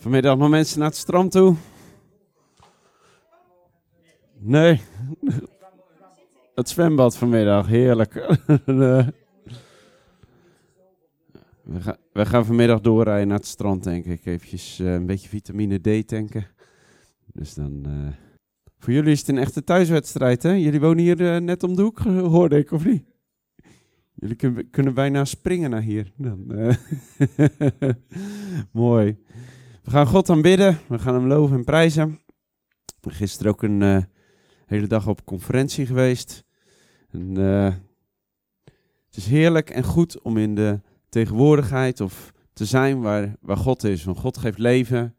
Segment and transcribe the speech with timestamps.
[0.00, 1.54] Vanmiddag nog mensen naar het strand toe?
[4.38, 4.80] Nee.
[6.54, 8.12] Het zwembad vanmiddag, heerlijk.
[8.14, 9.12] we,
[11.78, 14.26] gaan, we gaan vanmiddag doorrijden naar het strand, denk ik.
[14.26, 16.46] Eventjes uh, een beetje vitamine D tanken.
[17.32, 17.84] Dus dan...
[17.86, 18.08] Uh...
[18.78, 20.52] Voor jullie is het een echte thuiswedstrijd, hè?
[20.52, 21.98] Jullie wonen hier uh, net om de hoek,
[22.36, 23.04] hoorde ik, of niet?
[24.14, 26.12] Jullie kunnen, kunnen bijna springen naar hier.
[26.16, 26.52] Dan,
[28.72, 29.18] Mooi.
[29.84, 30.78] We gaan God aanbidden.
[30.88, 32.20] We gaan hem loven en prijzen.
[33.00, 33.98] Gisteren ook een uh,
[34.66, 36.44] hele dag op conferentie geweest.
[37.10, 37.74] En, uh,
[39.06, 43.84] het is heerlijk en goed om in de tegenwoordigheid of te zijn waar, waar God
[43.84, 44.04] is.
[44.04, 45.14] Want God geeft leven.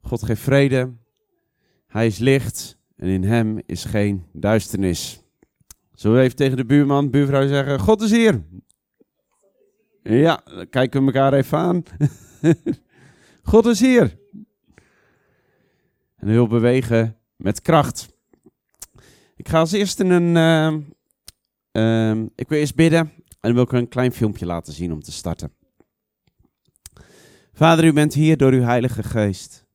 [0.00, 0.92] God geeft vrede.
[1.86, 2.78] Hij is licht.
[2.96, 5.22] En in hem is geen duisternis.
[5.94, 8.42] Zo even tegen de buurman, buurvrouw zeggen: God is hier.
[10.02, 11.82] Ja, kijken we elkaar even aan.
[13.48, 14.18] God is hier.
[16.16, 18.08] En heel bewegen met kracht.
[19.36, 20.34] Ik ga als eerste een.
[20.34, 20.74] Uh,
[21.72, 23.00] uh, ik wil eerst bidden.
[23.00, 25.52] En dan wil ik een klein filmpje laten zien om te starten.
[27.52, 29.66] Vader, u bent hier door uw Heilige Geest.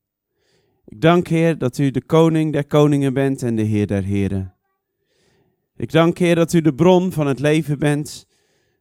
[0.85, 4.55] Ik dank, Heer, dat u de koning der koningen bent en de Heer der heren.
[5.75, 8.27] Ik dank, Heer, dat u de bron van het leven bent.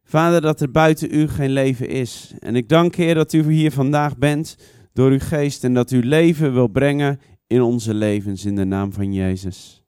[0.03, 2.33] Vader, dat er buiten u geen leven is.
[2.39, 4.57] En ik dank, Heer, dat u hier vandaag bent
[4.93, 8.93] door uw geest en dat u leven wil brengen in onze levens in de naam
[8.93, 9.83] van Jezus.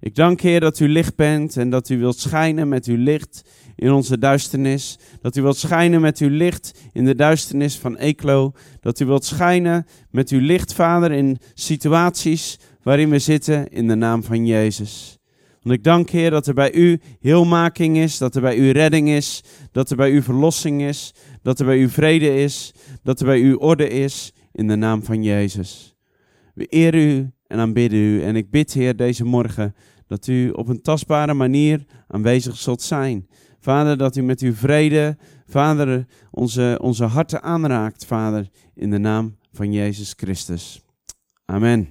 [0.00, 3.42] Ik dank Heer dat u licht bent en dat u wilt schijnen met uw licht
[3.76, 4.98] in onze duisternis.
[5.20, 8.52] Dat u wilt schijnen met uw licht in de duisternis van Eklo.
[8.80, 13.94] Dat u wilt schijnen met uw licht, Vader, in situaties waarin we zitten in de
[13.94, 15.18] naam van Jezus.
[15.62, 19.08] Want ik dank Heer dat er bij u heelmaking is, dat er bij u redding
[19.08, 19.42] is,
[19.72, 23.40] dat er bij u verlossing is, dat er bij u vrede is, dat er bij
[23.40, 25.96] u orde is, in de naam van Jezus.
[26.54, 28.22] We eren u en aanbidden u.
[28.22, 29.74] En ik bid, Heer, deze morgen
[30.06, 33.28] dat u op een tastbare manier aanwezig zult zijn.
[33.60, 35.16] Vader, dat u met uw vrede,
[35.46, 40.84] Vader, onze, onze harten aanraakt, Vader, in de naam van Jezus Christus.
[41.44, 41.88] Amen.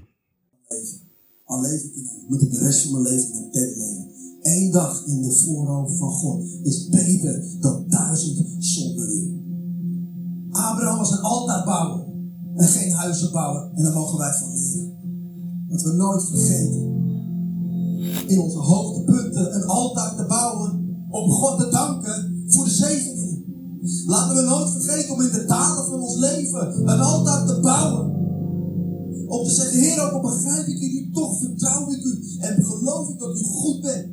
[1.46, 1.81] Al leef
[2.28, 4.12] moet ik de rest van mijn leven een tent leven.
[4.41, 9.41] Eén dag in de voorhoofd van God is beter dan duizend zonder u.
[10.52, 12.12] Abraham was een altaarbouwer
[12.56, 13.72] en geen huizen bouwen.
[13.75, 14.91] En daar mogen wij van leren.
[15.68, 16.91] Dat we nooit vergeten.
[18.28, 20.81] In onze hoogtepunten een altaar te bouwen.
[21.09, 23.44] Om God te danken voor de zegeningen.
[24.06, 28.12] Laten we nooit vergeten om in de dalen van ons leven een altaar te bouwen.
[29.28, 33.09] Om te zeggen, Heer, ook al begrijp ik u, toch vertrouw ik u en geloof
[33.09, 34.12] ik dat u goed bent.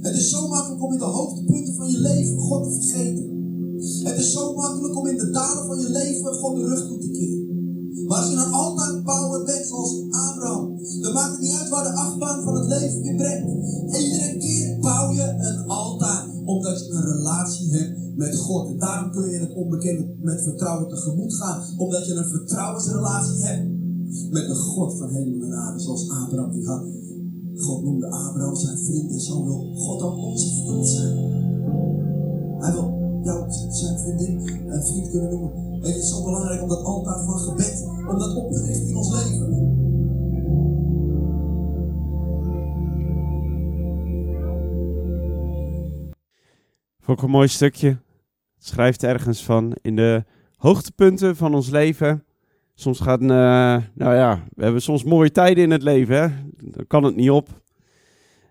[0.00, 3.31] Het is zo makkelijk om in de hoogtepunten van je leven God te vergeten.
[3.82, 6.98] Het is zo makkelijk om in de dalen van je leven God de rug toe
[6.98, 7.42] te keren.
[8.06, 11.84] Maar als je een altaar bouwer bent zoals Abraham, dan maakt het niet uit waar
[11.84, 13.46] de achtbaan van het leven je brengt.
[14.02, 18.68] Iedere keer bouw je een altaar, omdat je een relatie hebt met God.
[18.68, 23.42] En daarom kun je in het onbekende met vertrouwen tegemoet gaan, omdat je een vertrouwensrelatie
[23.42, 23.70] hebt
[24.30, 26.84] met de God van hemel en aarde, zoals Abraham die had.
[27.56, 31.16] God noemde Abraham zijn vriend en zo wil God ook onze vriend zijn.
[32.58, 35.52] Hij wil jou zijn vriendin en vriend kunnen noemen.
[35.54, 38.88] En het is zo belangrijk om dat altaar van gebed, om dat op te richten
[38.88, 39.80] in ons leven.
[47.00, 47.98] Vond een mooi stukje.
[48.58, 50.24] Schrijft ergens van in de
[50.56, 52.24] hoogtepunten van ons leven.
[52.74, 53.28] Soms gaat, uh,
[53.94, 56.28] nou ja, we hebben soms mooie tijden in het leven, hè?
[56.56, 57.48] dan kan het niet op.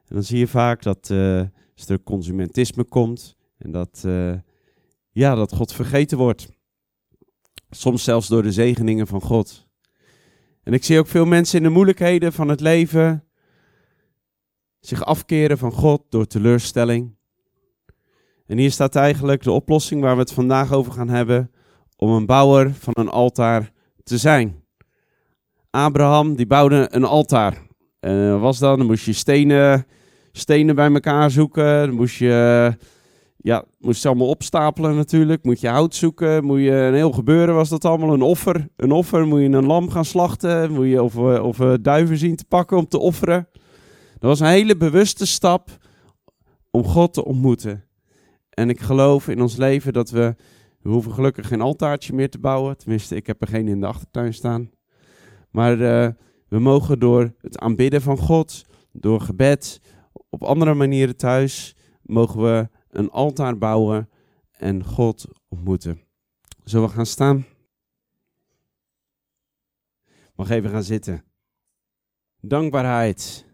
[0.08, 1.40] En dan zie je vaak dat uh,
[1.88, 4.34] er consumentisme komt en dat, uh,
[5.12, 6.50] ja, dat God vergeten wordt.
[7.70, 9.70] Soms zelfs door de zegeningen van God.
[10.64, 13.24] En ik zie ook veel mensen in de moeilijkheden van het leven
[14.80, 17.16] zich afkeren van God door teleurstelling.
[18.46, 21.52] En hier staat eigenlijk de oplossing waar we het vandaag over gaan hebben,
[21.96, 23.72] om een bouwer van een altaar
[24.04, 24.64] te zijn.
[25.70, 27.68] Abraham die bouwde een altaar.
[28.00, 29.86] En was dan, dan moest je stenen,
[30.32, 32.78] stenen bij elkaar zoeken, dan moest je
[33.44, 35.44] ja, moest je allemaal opstapelen natuurlijk.
[35.44, 36.44] Moet je hout zoeken.
[36.44, 38.14] Moet je een heel gebeuren was dat allemaal.
[38.14, 38.68] Een offer.
[38.76, 39.28] Een offer.
[39.28, 40.72] Moet je een lam gaan slachten.
[40.72, 43.48] Moet je of, of duiven zien te pakken om te offeren.
[44.12, 45.70] Dat was een hele bewuste stap
[46.72, 47.84] om God te ontmoeten.
[48.50, 50.36] En ik geloof in ons leven dat we...
[50.82, 52.78] We hoeven gelukkig geen altaartje meer te bouwen.
[52.78, 54.72] Tenminste, ik heb er geen in de achtertuin staan.
[55.52, 56.08] Maar uh,
[56.48, 59.82] we mogen door het aanbidden van God, door gebed,
[60.30, 64.10] op andere manieren thuis, mogen we een altaar bouwen
[64.52, 66.02] en God ontmoeten.
[66.64, 67.46] Zullen we gaan staan?
[70.36, 71.24] Mag even gaan zitten.
[72.40, 73.46] Dankbaarheid.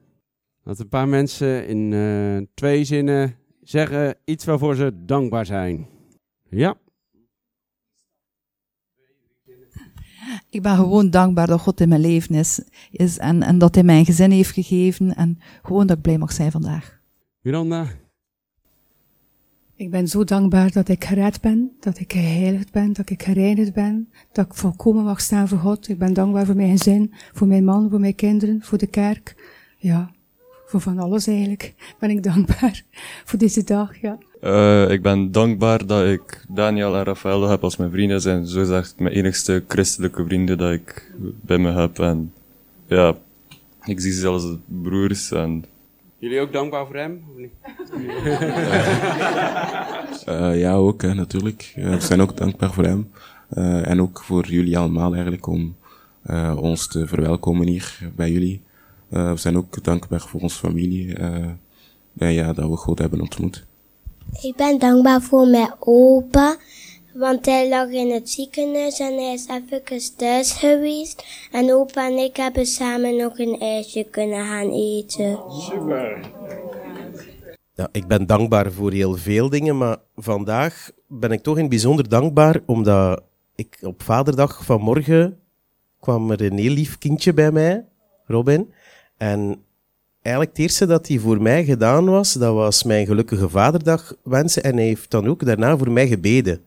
[0.64, 5.88] Dat een paar mensen in uh, twee zinnen zeggen iets waarvoor ze dankbaar zijn.
[6.50, 6.78] Ja.
[10.50, 12.62] Ik ben gewoon dankbaar dat God in mijn leven is,
[12.92, 16.18] is en, en dat hij mij een gezin heeft gegeven en gewoon dat ik blij
[16.18, 17.02] mag zijn vandaag.
[17.42, 17.88] Miranda?
[19.78, 23.74] Ik ben zo dankbaar dat ik gered ben, dat ik geheiligd ben, dat ik gereinigd
[23.74, 25.90] ben, dat ik volkomen mag staan voor God.
[25.90, 29.36] Ik ben dankbaar voor mijn gezin, voor mijn man, voor mijn kinderen, voor de kerk.
[29.78, 30.12] Ja,
[30.66, 32.84] voor van alles eigenlijk ben ik dankbaar
[33.26, 34.18] voor deze dag, ja.
[34.42, 38.22] Uh, ik ben dankbaar dat ik Daniel en Rafael heb als mijn vrienden.
[38.22, 42.00] zijn zo gezegd mijn enigste christelijke vrienden dat ik bij me heb.
[42.00, 42.34] En
[42.88, 43.16] ja,
[43.86, 45.66] ik zie ze als broers en
[46.20, 47.24] Jullie ook dankbaar voor hem?
[47.32, 47.52] Of niet?
[50.28, 51.74] uh, ja, ook natuurlijk.
[51.78, 53.12] Uh, we zijn ook dankbaar voor hem.
[53.54, 55.76] Uh, en ook voor jullie allemaal eigenlijk om
[56.56, 58.62] ons te verwelkomen hier bij jullie.
[59.10, 61.16] we zijn ook dankbaar voor onze familie.
[62.18, 63.66] en ja, dat we God hebben ontmoet.
[64.42, 66.58] Ik ben dankbaar voor mijn opa.
[67.18, 71.48] Want hij lag in het ziekenhuis en hij is even thuis geweest.
[71.52, 75.40] En opa en ik hebben samen nog een ijsje kunnen gaan eten.
[75.60, 76.32] Super.
[77.74, 81.70] Ja, ik ben dankbaar voor heel veel dingen, maar vandaag ben ik toch in het
[81.70, 83.24] bijzonder dankbaar omdat
[83.56, 85.40] ik op vaderdag vanmorgen
[86.00, 87.86] kwam er een heel lief kindje bij mij,
[88.26, 88.74] Robin.
[89.18, 89.64] En
[90.22, 94.64] eigenlijk het eerste dat hij voor mij gedaan was, dat was mijn gelukkige vaderdag wensen.
[94.64, 96.66] En hij heeft dan ook daarna voor mij gebeden.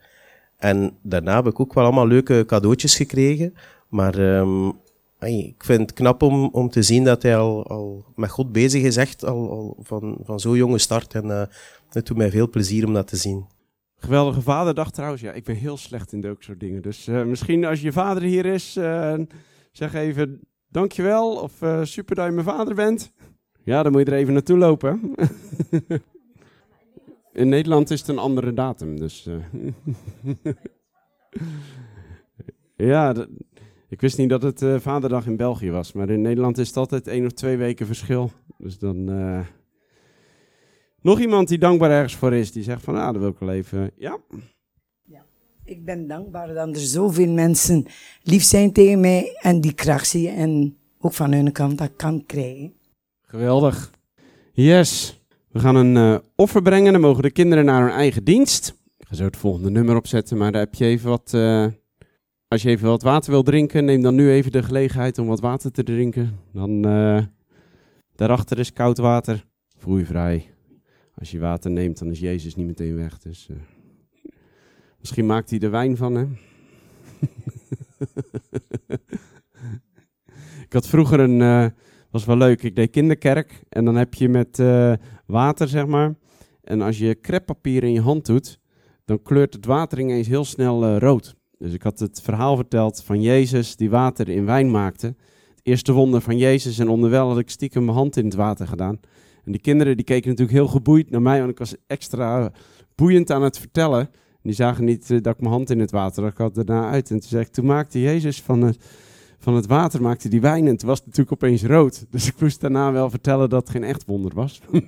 [0.60, 3.54] En daarna heb ik ook wel allemaal leuke cadeautjes gekregen.
[3.88, 4.72] Maar um,
[5.20, 8.82] ik vind het knap om, om te zien dat hij al, al met God bezig
[8.82, 11.14] is, echt al, al van, van zo'n jonge start.
[11.14, 11.42] En uh,
[11.90, 13.46] het doet mij veel plezier om dat te zien.
[13.96, 15.22] Geweldige vaderdag trouwens.
[15.22, 16.82] Ja, ik ben heel slecht in dat soort dingen.
[16.82, 19.14] Dus uh, misschien als je vader hier is, uh,
[19.72, 21.52] zeg even dankjewel of
[21.82, 23.12] super dat je mijn vader bent.
[23.64, 25.00] Ja, dan moet je er even naartoe lopen.
[27.32, 29.26] In Nederland is het een andere datum, dus.
[29.26, 29.72] Uh.
[32.92, 33.26] ja,
[33.88, 36.76] ik wist niet dat het uh, Vaderdag in België was, maar in Nederland is het
[36.76, 38.30] altijd één of twee weken verschil.
[38.58, 39.10] Dus dan.
[39.10, 39.40] Uh...
[41.02, 43.50] Nog iemand die dankbaar ergens voor is, die zegt van, ah, dat wil ik wel
[43.50, 43.90] even.
[43.96, 44.18] Ja.
[45.02, 45.24] ja.
[45.64, 47.86] Ik ben dankbaar dat er zoveel mensen
[48.22, 52.26] lief zijn tegen mij en die kracht zien en ook van hun kant dat kan
[52.26, 52.74] krijgen.
[53.22, 53.90] Geweldig.
[54.52, 55.19] Yes.
[55.50, 56.92] We gaan een uh, offer brengen.
[56.92, 58.78] Dan mogen de kinderen naar hun eigen dienst.
[58.96, 61.32] Ik ga zo het volgende nummer opzetten, maar daar heb je even wat.
[61.34, 61.66] Uh,
[62.48, 65.40] als je even wat water wil drinken, neem dan nu even de gelegenheid om wat
[65.40, 66.38] water te drinken.
[66.52, 67.22] Dan uh,
[68.14, 69.46] daarachter is koud water.
[69.76, 70.50] Voel vrij.
[71.14, 73.18] Als je water neemt, dan is Jezus niet meteen weg.
[73.18, 73.48] Dus
[74.98, 76.24] misschien maakt hij er wijn van, hè?
[80.66, 81.72] Ik had vroeger een
[82.10, 82.62] was wel leuk.
[82.62, 84.58] Ik deed kinderkerk en dan heb je met
[85.30, 86.14] water, zeg maar.
[86.62, 88.60] En als je kreppapier in je hand doet,
[89.04, 91.34] dan kleurt het water ineens heel snel uh, rood.
[91.58, 95.06] Dus ik had het verhaal verteld van Jezus die water in wijn maakte.
[95.06, 98.66] Het eerste wonder van Jezus en onderwijl had ik stiekem mijn hand in het water
[98.66, 99.00] gedaan.
[99.44, 102.52] En die kinderen die keken natuurlijk heel geboeid naar mij, want ik was extra
[102.94, 104.00] boeiend aan het vertellen.
[104.00, 106.32] En die zagen niet uh, dat ik mijn hand in het water had.
[106.32, 107.10] Ik had daarna uit.
[107.10, 108.74] En toen zei toen maakte Jezus van
[109.40, 112.06] van het water maakte die wijn en het was natuurlijk opeens rood.
[112.10, 114.60] Dus ik moest daarna wel vertellen dat het geen echt wonder was.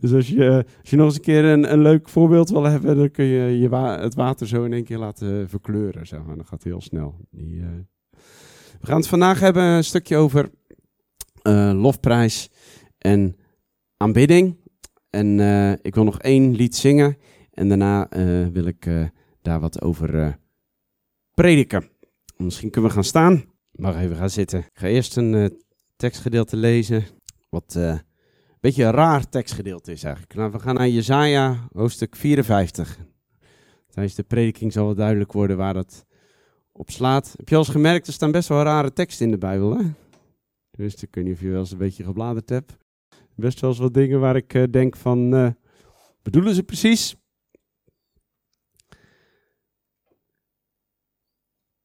[0.00, 3.58] dus als je, nog eens een keer een, leuk voorbeeld wil hebben, dan kun je,
[3.58, 6.06] je het water zo in één keer laten verkleuren.
[6.06, 6.36] Zeg maar.
[6.36, 7.14] Dan gaat heel snel.
[7.30, 7.66] Die, uh...
[8.80, 10.50] We gaan het vandaag hebben een stukje over
[11.42, 12.50] uh, lofprijs
[12.98, 13.36] en
[13.96, 14.56] aanbidding.
[15.10, 17.16] En uh, ik wil nog één lied zingen
[17.50, 18.08] en daarna
[18.52, 18.88] wil ik
[19.42, 20.38] daar wat over
[21.34, 21.94] prediken.
[22.36, 23.44] Misschien kunnen we gaan staan.
[23.72, 24.58] Mag even gaan zitten.
[24.58, 25.46] Ik ga eerst een uh,
[25.96, 27.04] tekstgedeelte lezen.
[27.48, 28.02] Wat uh, een
[28.60, 30.34] beetje een raar tekstgedeelte is eigenlijk.
[30.34, 32.98] Nou, we gaan naar Jezaja, hoofdstuk 54.
[33.88, 36.06] Tijdens de prediking zal het duidelijk worden waar dat
[36.72, 37.34] op slaat.
[37.36, 39.84] Heb je al eens gemerkt, er staan best wel rare teksten in de Bijbel, hè?
[40.70, 42.76] Dus ik weet niet of je wel eens een beetje gebladerd hebt.
[43.34, 45.54] Best wel eens wat dingen waar ik uh, denk van,
[46.22, 47.16] bedoelen ze precies?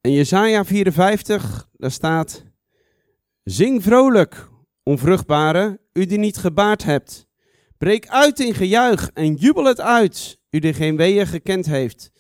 [0.02, 2.44] In Jesaja 54, daar staat,
[3.44, 4.50] Zing vrolijk,
[4.84, 7.28] onvruchtbare, u die niet gebaard hebt.
[7.78, 12.12] Breek uit in gejuich en jubel het uit, u die geen weeën gekend heeft.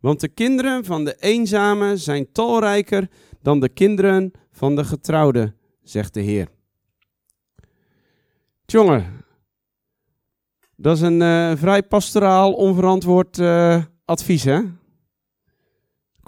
[0.00, 3.08] Want de kinderen van de eenzame zijn talrijker
[3.42, 6.48] dan de kinderen van de getrouwde, zegt de Heer.
[8.66, 9.24] Jongen,
[10.76, 14.60] dat is een uh, vrij pastoraal, onverantwoord uh, advies, hè?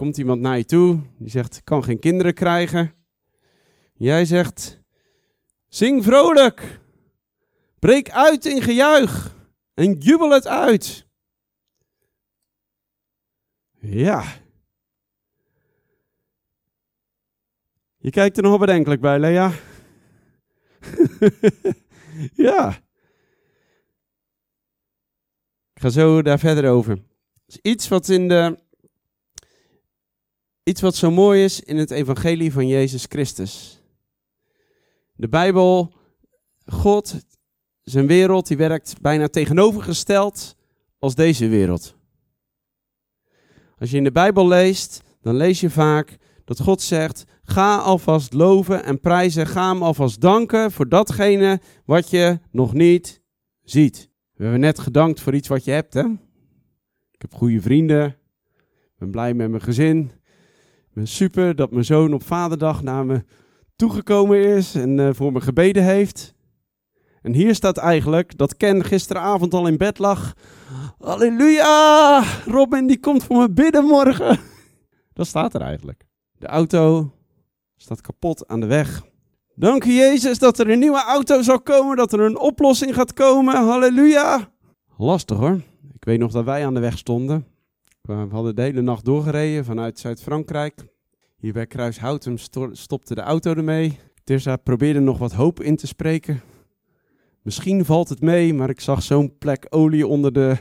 [0.03, 2.95] Komt iemand naar je toe, die zegt, ik kan geen kinderen krijgen.
[3.95, 4.81] Jij zegt,
[5.69, 6.81] zing vrolijk,
[7.79, 9.37] breek uit in gejuich
[9.75, 11.07] en jubel het uit.
[13.81, 14.25] Ja.
[17.97, 19.53] Je kijkt er nog bedenkelijk bij, Lea.
[22.49, 22.83] ja.
[25.73, 27.03] Ik ga zo daar verder over.
[27.47, 28.59] is iets wat in de
[30.65, 33.83] iets wat zo mooi is in het evangelie van Jezus Christus.
[35.15, 35.93] De Bijbel,
[36.67, 37.15] God,
[37.83, 40.57] zijn wereld, die werkt bijna tegenovergesteld
[40.99, 41.97] als deze wereld.
[43.79, 48.33] Als je in de Bijbel leest, dan lees je vaak dat God zegt: ga alvast
[48.33, 53.23] loven en prijzen, ga hem alvast danken voor datgene wat je nog niet
[53.63, 54.11] ziet.
[54.35, 56.05] We hebben net gedankt voor iets wat je hebt, hè?
[57.11, 58.17] Ik heb goede vrienden,
[58.99, 60.13] ben blij met mijn gezin,
[60.95, 63.25] super dat mijn zoon op vaderdag naar me
[63.77, 66.35] toegekomen is en uh, voor me gebeden heeft.
[67.23, 70.35] En hier staat eigenlijk dat Ken gisteravond al in bed lag.
[70.99, 72.23] Halleluja!
[72.47, 74.39] Robin die komt voor me bidden morgen.
[75.13, 76.05] Dat staat er eigenlijk.
[76.39, 77.13] De auto
[77.77, 79.03] staat kapot aan de weg.
[79.55, 83.13] Dank je Jezus dat er een nieuwe auto zal komen, dat er een oplossing gaat
[83.13, 83.55] komen.
[83.55, 84.53] Halleluja!
[84.97, 85.61] Lastig hoor.
[85.95, 87.47] Ik weet nog dat wij aan de weg stonden.
[88.03, 90.75] We hadden de hele nacht doorgereden vanuit Zuid-Frankrijk.
[91.37, 92.37] Hier bij Kruishoutem
[92.73, 93.99] stopte de auto ermee.
[94.25, 96.41] Tirza probeerde nog wat hoop in te spreken.
[97.43, 100.57] Misschien valt het mee, maar ik zag zo'n plek olie onder de,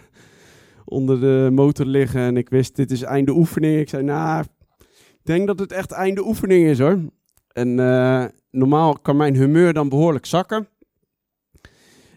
[0.86, 2.22] onder de motor liggen.
[2.22, 3.80] En ik wist, dit is einde oefening.
[3.80, 4.44] Ik zei, nou,
[4.80, 7.00] ik denk dat het echt einde oefening is hoor.
[7.48, 10.68] En uh, normaal kan mijn humeur dan behoorlijk zakken.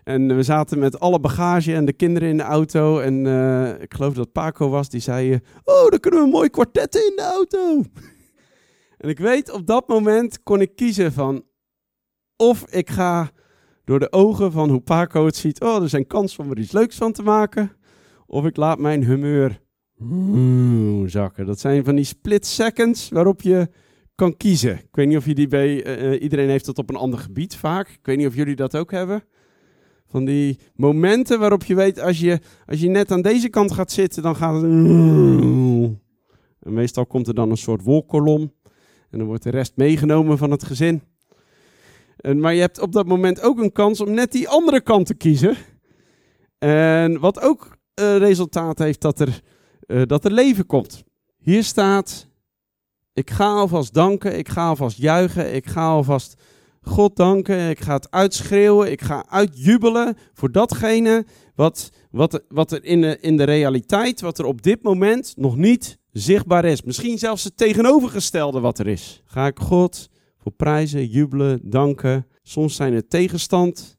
[0.04, 2.98] En we zaten met alle bagage en de kinderen in de auto.
[2.98, 5.40] En uh, ik geloof dat Paco was, die zei...
[5.64, 7.82] Oh, dan kunnen we een mooi kwartet in de auto.
[8.98, 11.44] en ik weet, op dat moment kon ik kiezen van...
[12.36, 13.30] Of ik ga
[13.84, 15.60] door de ogen van hoe Paco het ziet...
[15.60, 17.72] Oh, er zijn kans om er iets leuks van te maken.
[18.26, 19.60] Of ik laat mijn humeur
[21.10, 21.46] zakken.
[21.46, 23.68] Dat zijn van die split seconds waarop je
[24.14, 24.74] kan kiezen.
[24.74, 26.00] Ik weet niet of je die bij...
[26.00, 27.88] Uh, iedereen heeft dat op een ander gebied vaak.
[27.88, 29.24] Ik weet niet of jullie dat ook hebben.
[30.14, 33.92] Van die momenten waarop je weet, als je, als je net aan deze kant gaat
[33.92, 34.62] zitten, dan gaat het...
[34.62, 38.52] En meestal komt er dan een soort wolkolom.
[39.10, 41.02] En dan wordt de rest meegenomen van het gezin.
[42.16, 45.06] En, maar je hebt op dat moment ook een kans om net die andere kant
[45.06, 45.56] te kiezen.
[46.58, 49.40] En wat ook uh, resultaat heeft dat er,
[49.86, 51.04] uh, dat er leven komt.
[51.38, 52.28] Hier staat,
[53.12, 56.42] ik ga alvast danken, ik ga alvast juichen, ik ga alvast
[56.86, 57.70] God danken.
[57.70, 58.90] Ik ga het uitschreeuwen.
[58.90, 61.24] Ik ga uitjubelen voor datgene
[61.54, 65.56] wat, wat, wat er in de, in de realiteit, wat er op dit moment nog
[65.56, 66.82] niet zichtbaar is.
[66.82, 69.22] Misschien zelfs het tegenovergestelde wat er is.
[69.24, 72.26] Ga ik God voor prijzen, jubelen, danken.
[72.42, 73.98] Soms zijn het tegenstand.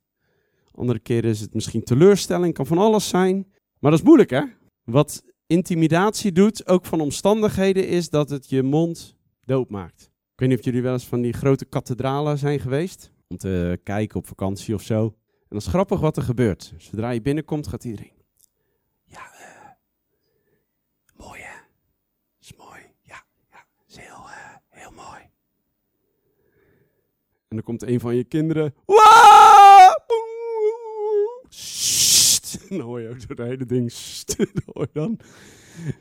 [0.71, 2.53] Andere keren is het misschien teleurstelling.
[2.53, 3.47] Kan van alles zijn.
[3.79, 4.41] Maar dat is moeilijk hè.
[4.83, 9.15] Wat intimidatie doet, ook van omstandigheden, is dat het je mond
[9.45, 10.13] doodmaakt.
[10.35, 13.11] Ik weet niet of jullie wel eens van die grote kathedralen zijn geweest.
[13.27, 15.03] Om te kijken op vakantie of zo.
[15.03, 16.73] En dat is grappig wat er gebeurt.
[16.77, 18.11] Zodra je binnenkomt, gaat iedereen.
[19.03, 19.69] Ja, uh,
[21.25, 21.53] mooi hè?
[22.39, 22.79] Is mooi.
[23.01, 25.21] Ja, ja, is heel, uh, heel mooi.
[27.47, 28.73] En dan komt een van je kinderen.
[28.85, 29.95] Waaah!
[32.69, 33.93] Dan hoor je ook zo het hele ding.
[34.73, 35.19] hoor je dan.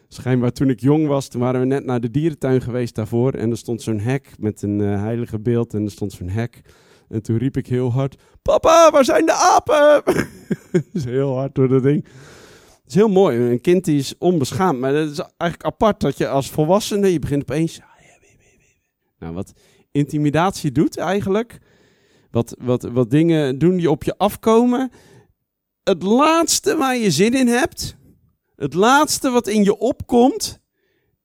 [0.08, 3.32] Schijnbaar toen ik jong was, toen waren we net naar de dierentuin geweest daarvoor.
[3.32, 6.60] En er stond zo'n hek met een uh, heilige beeld en er stond zo'n hek.
[7.08, 10.02] En toen riep ik heel hard, papa, waar zijn de apen?
[10.72, 12.04] dat is heel hard door dat ding.
[12.04, 13.38] Het is heel mooi.
[13.38, 14.80] Een kind die is onbeschaamd.
[14.80, 17.80] Maar het is eigenlijk apart dat je als volwassene, je begint opeens...
[19.18, 19.52] Nou, wat
[19.92, 21.58] intimidatie doet eigenlijk,
[22.30, 24.90] wat, wat, wat dingen doen die op je afkomen.
[25.82, 27.96] Het laatste waar je zin in hebt,
[28.56, 30.60] het laatste wat in je opkomt,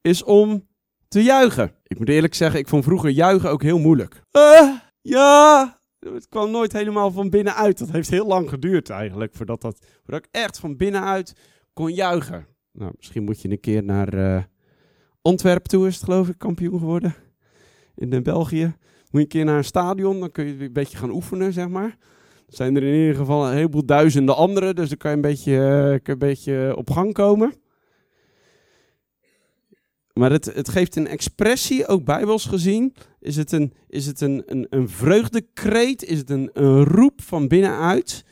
[0.01, 0.67] is om
[1.07, 1.75] te juichen.
[1.83, 4.21] Ik moet eerlijk zeggen, ik vond vroeger juichen ook heel moeilijk.
[4.31, 7.77] Uh, ja, het kwam nooit helemaal van binnenuit.
[7.77, 11.33] Dat heeft heel lang geduurd eigenlijk, voordat, dat, voordat ik echt van binnenuit
[11.74, 12.48] kon juichen.
[12.71, 14.43] Nou, misschien moet je een keer naar uh,
[15.21, 17.15] Antwerpen toe, is het geloof ik, kampioen geworden.
[17.95, 18.63] In uh, België.
[18.63, 18.75] Moet
[19.12, 21.98] je een keer naar een stadion, dan kun je een beetje gaan oefenen, zeg maar
[22.49, 24.75] zijn er in ieder geval een heleboel duizenden anderen.
[24.75, 27.53] Dus dan kan je een beetje, uh, een beetje op gang komen.
[30.13, 32.95] Maar het, het geeft een expressie, ook bijbels gezien.
[33.19, 36.03] Is het een, is het een, een, een vreugdekreet?
[36.03, 38.25] Is het een, een roep van binnenuit?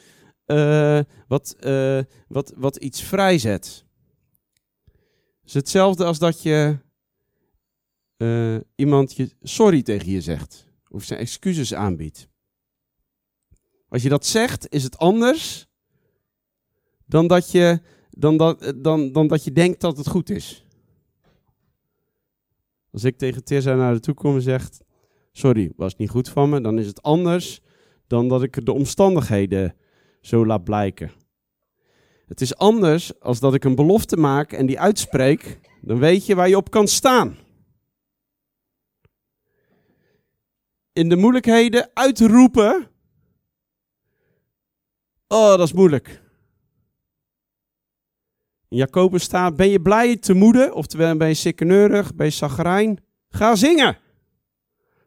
[0.45, 3.85] Uh, wat, uh, wat, wat iets vrijzet.
[5.39, 6.77] Het is hetzelfde als dat je
[8.17, 10.67] eh, iemand je sorry tegen je zegt.
[10.89, 12.27] Of zijn excuses aanbiedt.
[13.89, 15.67] Als je dat zegt, is het anders
[17.05, 20.65] dan dat je, dan dat, dan, dan dat je denkt dat het goed is.
[22.91, 24.69] Als ik tegen Tessa naar de toe kom zeg,
[25.31, 27.61] sorry, was niet goed van me, dan is het anders
[28.07, 29.75] dan dat ik de omstandigheden
[30.21, 31.11] zo laat blijken.
[32.27, 36.35] Het is anders als dat ik een belofte maak en die uitspreek, dan weet je
[36.35, 37.37] waar je op kan staan.
[40.93, 42.87] In de moeilijkheden uitroepen,
[45.27, 46.21] oh dat is moeilijk.
[48.69, 53.03] In Jacobus staat, ben je blij te moede, oftewel ben je sikkeneurig, ben je zagrijn,
[53.29, 53.97] ga zingen.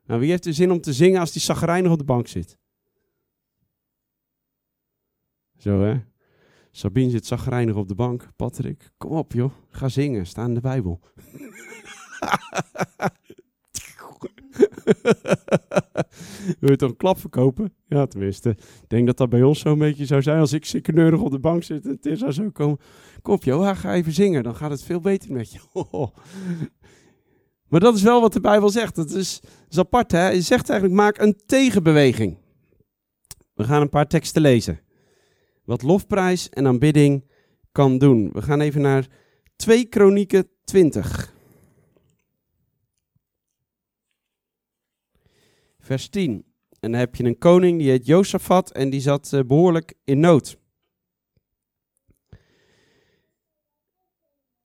[0.05, 2.59] Nou, wie heeft er zin om te zingen als die zagrijnig op de bank zit?
[5.59, 6.01] Zo hè.
[6.71, 8.29] Sabine zit zagrijnig op de bank.
[8.37, 11.01] Patrick, kom op joh, ga zingen, sta in de Bijbel.
[16.61, 17.75] Wil je toch een klap verkopen?
[17.87, 18.51] Ja, tenminste.
[18.51, 21.39] Ik denk dat dat bij ons zo'n beetje zou zijn als ik sikkeneurig op de
[21.39, 22.79] bank zit en het zou zo komen.
[23.23, 23.43] Kom op
[23.77, 25.61] ga even zingen, dan gaat het veel beter met je.
[27.69, 28.95] Maar dat is wel wat de Bijbel zegt.
[28.95, 30.19] Dat is, apart hè.
[30.19, 32.39] Hij zegt eigenlijk, maak een tegenbeweging.
[33.55, 34.81] We gaan een paar teksten lezen
[35.71, 37.25] wat lofprijs en aanbidding
[37.73, 38.31] kan doen.
[38.33, 39.07] We gaan even naar
[39.57, 41.30] 2 Kronieken 20.
[45.91, 46.45] Vers 10.
[46.81, 50.21] En dan heb je een koning die heet Jozefat en die zat uh, behoorlijk in
[50.21, 50.59] nood.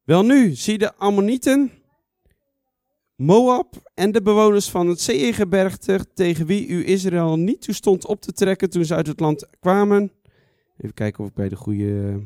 [0.03, 1.71] Wel nu, zie de Ammonieten,
[3.15, 8.31] Moab en de bewoners van het Zeegebergte, tegen wie u Israël niet toestond op te
[8.31, 10.11] trekken toen ze uit het land kwamen,
[10.77, 12.21] Even kijken of ik bij de goede.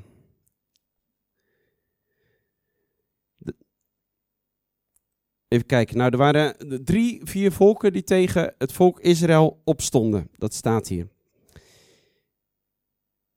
[5.50, 5.98] Even kijken.
[5.98, 10.29] Nou, er waren drie, vier volken die tegen het volk Israël opstonden.
[10.38, 11.08] Dat staat hier.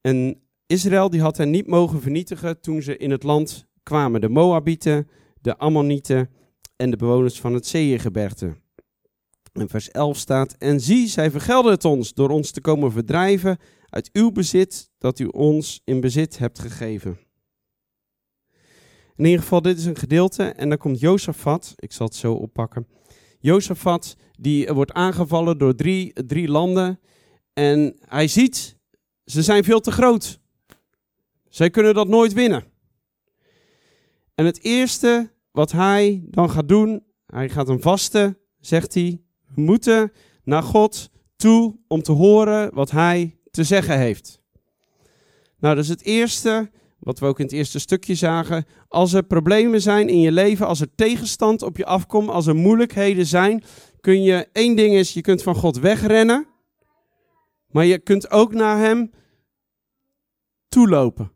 [0.01, 4.21] En Israël die had hen niet mogen vernietigen toen ze in het land kwamen.
[4.21, 5.09] De Moabieten,
[5.41, 6.31] de Ammonieten
[6.77, 8.55] en de bewoners van het Zeeëngebergte.
[9.53, 13.59] En vers 11 staat, en zie, zij vergelden het ons door ons te komen verdrijven
[13.89, 17.19] uit uw bezit dat u ons in bezit hebt gegeven.
[19.17, 22.33] In ieder geval, dit is een gedeelte en dan komt Jozefat, ik zal het zo
[22.35, 22.87] oppakken.
[23.39, 27.01] Jozefat, die wordt aangevallen door drie, drie landen
[27.53, 28.77] en hij ziet,
[29.25, 30.41] ze zijn veel te groot.
[31.49, 32.65] Zij kunnen dat nooit winnen.
[34.35, 39.21] En het eerste wat hij dan gaat doen, hij gaat een vasten, zegt hij,
[39.55, 40.13] we moeten
[40.45, 44.43] naar God toe om te horen wat hij te zeggen heeft.
[45.59, 46.71] Nou, dat is het eerste,
[47.03, 48.65] wat we ook in het eerste stukje zagen.
[48.89, 52.55] Als er problemen zijn in je leven, als er tegenstand op je afkomt, als er
[52.55, 53.65] moeilijkheden zijn,
[54.01, 56.47] kun je, één ding is, je kunt van God wegrennen,
[57.67, 59.11] maar je kunt ook naar Hem
[60.69, 61.33] toelopen.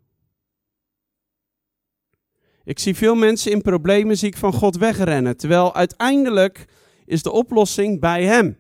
[2.65, 6.65] Ik zie veel mensen in problemen, zie ik van God wegrennen, terwijl uiteindelijk
[7.05, 8.57] is de oplossing bij Hem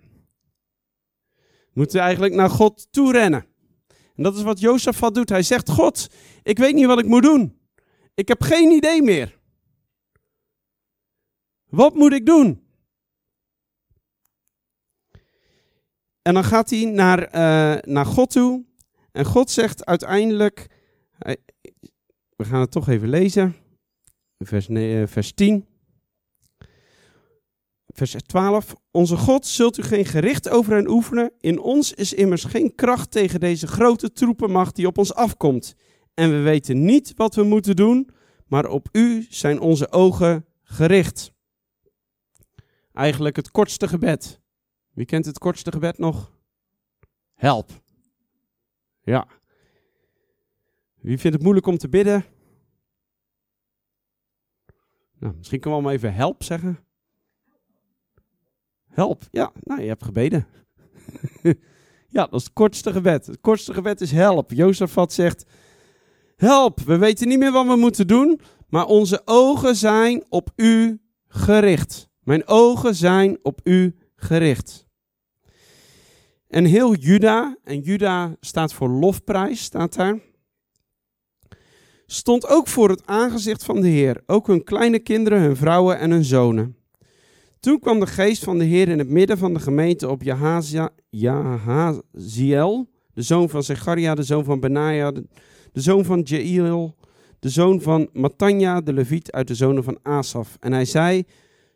[1.76, 3.46] moeten eigenlijk naar God toe rennen.
[4.16, 5.28] En dat is wat Jozefat doet.
[5.28, 6.10] Hij zegt, God,
[6.42, 7.58] ik weet niet wat ik moet doen.
[8.14, 9.38] Ik heb geen idee meer.
[11.66, 12.64] Wat moet ik doen?
[16.22, 18.64] En dan gaat hij naar, uh, naar God toe.
[19.12, 20.66] En God zegt uiteindelijk,
[22.36, 23.56] we gaan het toch even lezen,
[24.38, 25.75] vers, nee, vers 10
[27.96, 28.74] vers 12.
[28.90, 31.32] Onze God zult u geen gericht over hen oefenen.
[31.40, 35.74] In ons is immers geen kracht tegen deze grote troepenmacht die op ons afkomt.
[36.14, 38.10] En we weten niet wat we moeten doen,
[38.46, 41.32] maar op u zijn onze ogen gericht.
[42.92, 44.40] Eigenlijk het kortste gebed.
[44.92, 46.32] Wie kent het kortste gebed nog?
[47.34, 47.70] Help.
[49.02, 49.26] Ja.
[50.94, 52.24] Wie vindt het moeilijk om te bidden?
[55.18, 56.85] Nou, misschien kunnen we allemaal even help zeggen.
[58.96, 59.22] Help.
[59.30, 60.46] Ja, nou, je hebt gebeden.
[62.16, 63.26] ja, dat is het kortste gebed.
[63.26, 64.52] Het kortste gebed is help.
[64.52, 65.44] Jozefat zegt,
[66.36, 71.00] help, we weten niet meer wat we moeten doen, maar onze ogen zijn op u
[71.28, 72.08] gericht.
[72.20, 74.86] Mijn ogen zijn op u gericht.
[76.48, 80.18] En heel Juda, en Juda staat voor lofprijs, staat daar,
[82.06, 86.10] stond ook voor het aangezicht van de Heer, ook hun kleine kinderen, hun vrouwen en
[86.10, 86.76] hun zonen.
[87.66, 90.90] Toen kwam de geest van de Heer in het midden van de gemeente op Jahaziel,
[93.14, 95.24] de zoon van Zecharia, de zoon van Benaja, de,
[95.72, 96.96] zoon van Jeiel,
[97.38, 100.56] de zoon van Matanja, de leviet uit de zonen van Asaf.
[100.60, 101.24] En hij zei,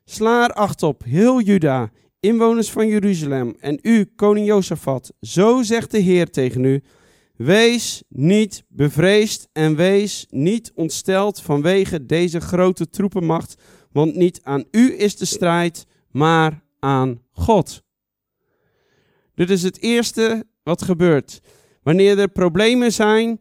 [0.05, 5.13] Sla er acht op, heel Juda, inwoners van Jeruzalem en u, koning Jozefat.
[5.21, 6.83] Zo zegt de Heer tegen u,
[7.37, 14.99] wees niet bevreesd en wees niet ontsteld vanwege deze grote troepenmacht, want niet aan u
[14.99, 17.83] is de strijd, maar aan God.
[19.35, 21.41] Dit is het eerste wat gebeurt.
[21.83, 23.41] Wanneer er problemen zijn,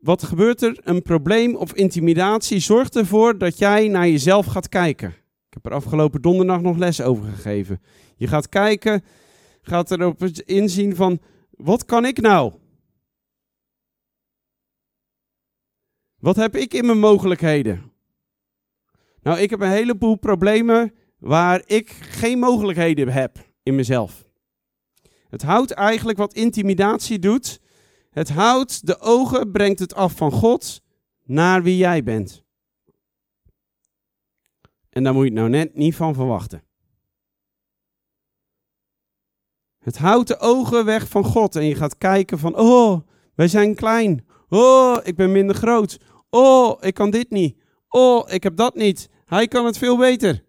[0.00, 0.80] wat gebeurt er?
[0.82, 5.08] Een probleem of intimidatie zorgt ervoor dat jij naar jezelf gaat kijken.
[5.48, 7.80] Ik heb er afgelopen donderdag nog les over gegeven.
[8.16, 9.04] Je gaat kijken,
[9.62, 12.52] gaat erop inzien van, wat kan ik nou?
[16.16, 17.89] Wat heb ik in mijn mogelijkheden?
[19.22, 24.24] Nou, ik heb een heleboel problemen waar ik geen mogelijkheden heb in mezelf.
[25.28, 27.60] Het houdt eigenlijk wat intimidatie doet.
[28.10, 30.82] Het houdt de ogen, brengt het af van God
[31.24, 32.44] naar wie jij bent.
[34.90, 36.62] En daar moet je het nou net niet van verwachten.
[39.78, 43.00] Het houdt de ogen weg van God en je gaat kijken van, oh,
[43.34, 44.26] wij zijn klein.
[44.48, 45.98] Oh, ik ben minder groot.
[46.30, 47.58] Oh, ik kan dit niet.
[47.92, 49.08] Oh, ik heb dat niet.
[49.24, 50.44] Hij kan het veel beter.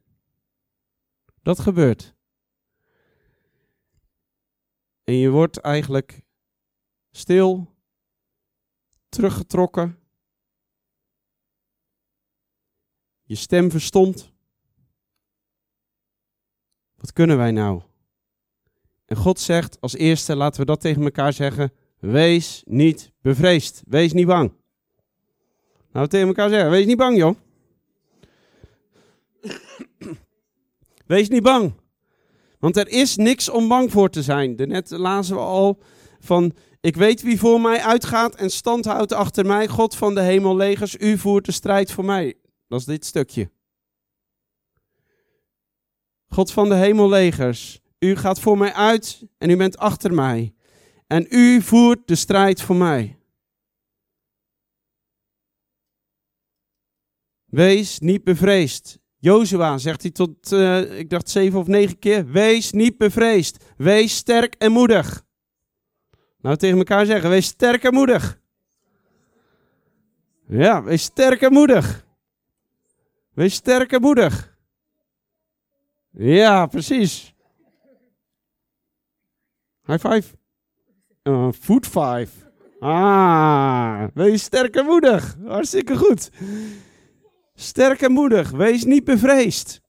[1.41, 2.15] Dat gebeurt.
[5.04, 6.21] En je wordt eigenlijk
[7.12, 7.75] stil,
[9.10, 9.99] teruggetrokken.
[13.23, 14.34] Je stem verstomt.
[16.95, 17.82] Wat kunnen wij nou?
[19.06, 24.13] En God zegt als eerste, laten we dat tegen elkaar zeggen, wees niet bevreesd, wees
[24.13, 24.61] niet bang.
[25.91, 27.36] Nou, tegen elkaar zeggen, wees niet bang joh.
[31.06, 31.73] Wees niet bang.
[32.60, 34.56] Want er is niks om bang voor te zijn.
[34.56, 35.80] Daarnet lazen we al
[36.19, 39.67] van, ik weet wie voor mij uitgaat en stand houdt achter mij.
[39.67, 42.36] God van de hemellegers, u voert de strijd voor mij.
[42.67, 43.51] Dat is dit stukje.
[46.27, 50.54] God van de hemellegers, u gaat voor mij uit en u bent achter mij.
[51.08, 53.21] En u voert de strijd voor mij.
[57.52, 59.00] Wees niet bevreesd.
[59.18, 63.66] Jozua zegt hij tot, uh, ik dacht zeven of negen keer, wees niet bevreesd.
[63.78, 65.26] Wees sterk en moedig.
[66.42, 68.42] Nou, tegen elkaar zeggen, wees sterk en moedig.
[70.48, 72.06] Ja, wees sterk en moedig.
[73.34, 74.58] Wees sterk en moedig.
[76.12, 77.34] Ja, precies.
[79.86, 80.36] High five.
[81.24, 82.30] Uh, food five.
[82.80, 85.36] Ah, wees sterk en moedig.
[85.46, 86.30] Hartstikke goed.
[87.62, 89.82] Sterk en moedig, wees niet bevreesd.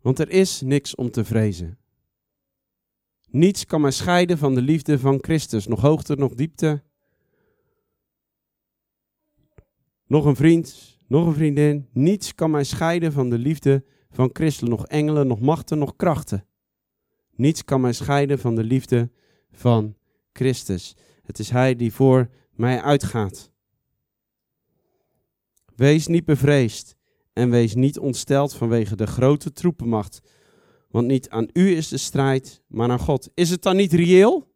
[0.00, 1.78] Want er is niks om te vrezen.
[3.30, 6.82] Niets kan mij scheiden van de liefde van Christus, nog hoogte, nog diepte.
[10.06, 11.88] Nog een vriend, nog een vriendin.
[11.92, 16.46] Niets kan mij scheiden van de liefde van Christus, nog engelen, nog machten, nog krachten.
[17.34, 19.10] Niets kan mij scheiden van de liefde
[19.50, 19.96] van
[20.32, 20.96] Christus.
[21.22, 23.56] Het is Hij die voor mij uitgaat.
[25.78, 26.96] Wees niet bevreesd
[27.32, 30.20] en wees niet ontsteld vanwege de grote troepenmacht.
[30.88, 33.30] Want niet aan u is de strijd, maar aan God.
[33.34, 34.54] Is het dan niet reëel?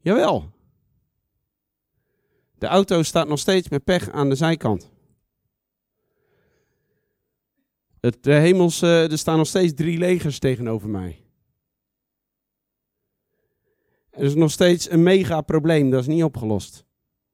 [0.00, 0.50] Jawel.
[2.58, 4.90] De auto staat nog steeds met pech aan de zijkant.
[8.00, 11.24] Het, de hemels, er staan nog steeds drie legers tegenover mij.
[14.10, 16.88] Er is nog steeds een mega probleem, dat is niet opgelost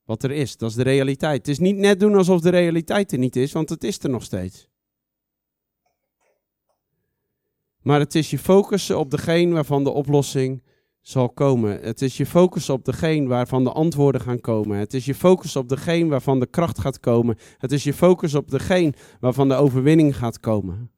[0.06, 0.56] wat er is.
[0.56, 1.36] Dat is de realiteit.
[1.36, 4.10] Het is niet net doen alsof de realiteit er niet is, want het is er
[4.10, 4.68] nog steeds.
[7.82, 10.62] Maar het is je focussen op degene waarvan de oplossing
[11.00, 11.80] zal komen.
[11.80, 14.78] Het is je focussen op degene waarvan de antwoorden gaan komen.
[14.78, 17.38] Het is je focus op degene waarvan de kracht gaat komen.
[17.58, 20.90] Het is je focus op degene waarvan de overwinning gaat komen.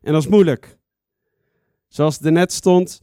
[0.00, 0.78] En dat is moeilijk.
[1.88, 3.02] Zoals er net stond,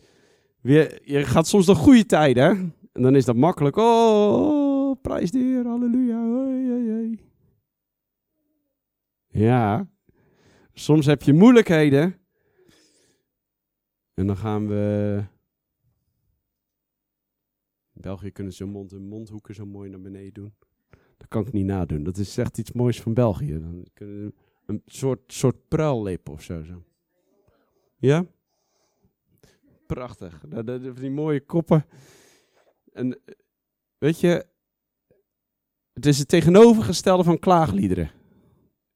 [0.61, 2.75] je gaat soms nog goede tijden.
[2.93, 3.75] En dan is dat makkelijk.
[3.75, 6.21] Oh, prijs de Heer, halleluja.
[9.27, 9.89] Ja,
[10.73, 12.17] soms heb je moeilijkheden.
[14.13, 15.23] En dan gaan we...
[17.93, 20.53] In België kunnen ze mond en mondhoeken zo mooi naar beneden doen.
[21.17, 22.03] Dat kan ik niet nadoen.
[22.03, 23.59] Dat is echt iets moois van België.
[23.59, 24.33] Dan kunnen
[24.65, 26.83] een soort, soort pruillip of zo, zo.
[27.97, 28.25] Ja?
[29.85, 30.43] Prachtig.
[30.99, 31.85] Die mooie koppen.
[32.93, 33.19] En
[33.97, 34.45] weet je,
[35.93, 38.11] het is het tegenovergestelde van klaagliederen.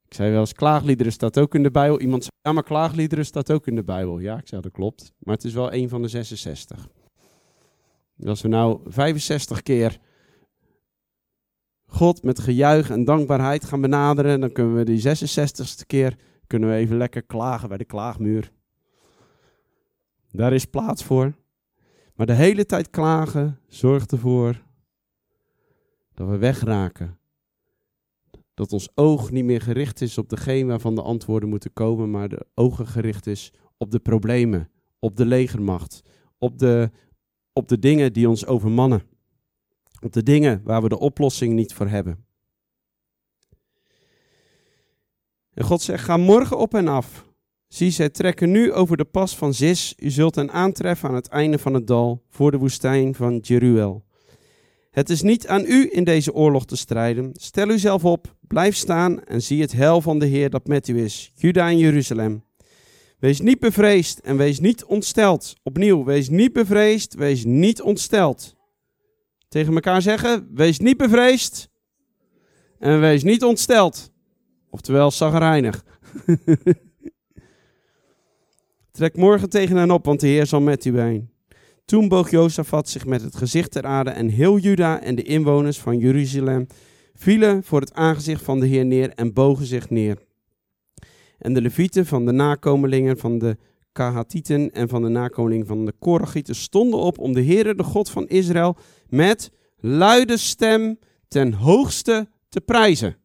[0.06, 2.00] Ik zei wel eens, klaagliederen staat ook in de Bijbel.
[2.00, 4.20] Iemand zei, ja, maar klaagliederen staat ook in de Bijbel.
[4.20, 5.14] Ja, ik zei, dat klopt.
[5.20, 6.88] Maar het is wel een van de 66.
[8.26, 10.00] Als we nou 65 keer
[11.88, 14.40] God met gejuich en dankbaarheid gaan benaderen.
[14.40, 18.52] Dan kunnen we die 66ste keer kunnen we even lekker klagen bij de klaagmuur.
[20.32, 21.34] Daar is plaats voor.
[22.18, 24.64] Maar de hele tijd klagen zorgt ervoor
[26.14, 27.20] dat we wegraken.
[28.54, 32.30] Dat ons oog niet meer gericht is op degene waarvan de antwoorden moeten komen, maar
[32.30, 36.02] de ogen gericht is op de problemen, op de legermacht,
[36.38, 36.92] op de,
[37.54, 39.02] op de dingen die ons overmannen.
[40.02, 42.26] Op de dingen waar we de oplossing niet voor hebben.
[45.54, 47.27] En God zegt: Ga morgen op en af.
[47.68, 49.94] Zie, zij trekken nu over de pas van Zis.
[49.98, 54.06] U zult hen aantreffen aan het einde van het dal, voor de woestijn van Jeruel.
[54.92, 57.30] Het is niet aan u in deze oorlog te strijden.
[57.34, 61.04] Stel uzelf op, blijf staan en zie het heil van de Heer dat met u
[61.04, 62.44] is, Juda en Jeruzalem.
[63.20, 65.56] Wees niet bevreesd en wees niet ontsteld.
[65.64, 68.56] Opnieuw, wees niet bevreesd, wees niet ontsteld.
[69.48, 71.70] Tegen elkaar zeggen, wees niet bevreesd
[72.80, 74.12] en wees niet ontsteld.
[74.70, 75.84] Oftewel, zagrijnig.
[78.98, 81.32] Trek morgen tegen hen op, want de Heer zal met u zijn.
[81.86, 85.80] Toen boog Jozefat zich met het gezicht ter aarde en heel Juda en de inwoners
[85.80, 86.68] van Jeruzalem
[87.14, 90.18] vielen voor het aangezicht van de Heer neer en bogen zich neer.
[91.38, 93.58] En de levieten van de nakomelingen van de
[93.92, 98.10] Kahatieten en van de nakomelingen van de Korachieten stonden op om de Heere, de God
[98.10, 98.78] van Israël,
[99.10, 103.18] met luide stem ten hoogste te prijzen.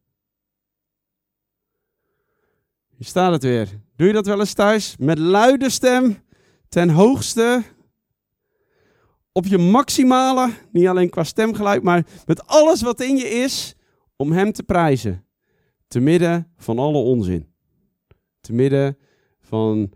[3.03, 3.69] Hier staat het weer.
[3.97, 4.97] Doe je dat wel eens thuis?
[4.99, 6.17] Met luide stem
[6.69, 7.63] ten hoogste
[9.33, 13.75] op je maximale, niet alleen qua stemgeluid, maar met alles wat in je is,
[14.17, 15.27] om Hem te prijzen.
[15.89, 17.53] Te midden van alle onzin.
[18.41, 18.99] Te midden
[19.41, 19.93] van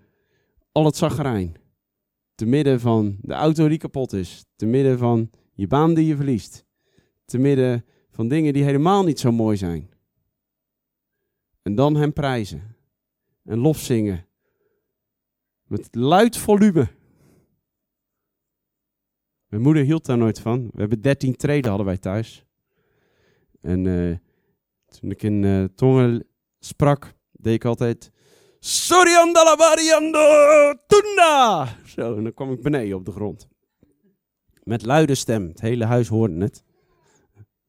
[0.72, 1.54] al het zagrijn.
[2.34, 4.44] Te midden van de auto die kapot is.
[4.56, 6.64] Te midden van je baan die je verliest.
[7.24, 9.90] Te midden van dingen die helemaal niet zo mooi zijn.
[11.62, 12.75] En dan Hem prijzen.
[13.46, 14.26] En lof zingen.
[15.66, 16.88] Met luid volume.
[19.46, 20.70] Mijn moeder hield daar nooit van.
[20.72, 22.44] We hebben dertien treden hadden wij thuis.
[23.60, 24.16] En uh,
[24.86, 26.26] toen ik in uh, tongen
[26.58, 28.10] sprak, deed ik altijd...
[28.58, 30.18] Soriandalabariando
[30.86, 31.68] tunda!
[31.84, 33.48] Zo, en dan kwam ik beneden op de grond.
[34.62, 35.48] Met luide stem.
[35.48, 36.64] Het hele huis hoorde het.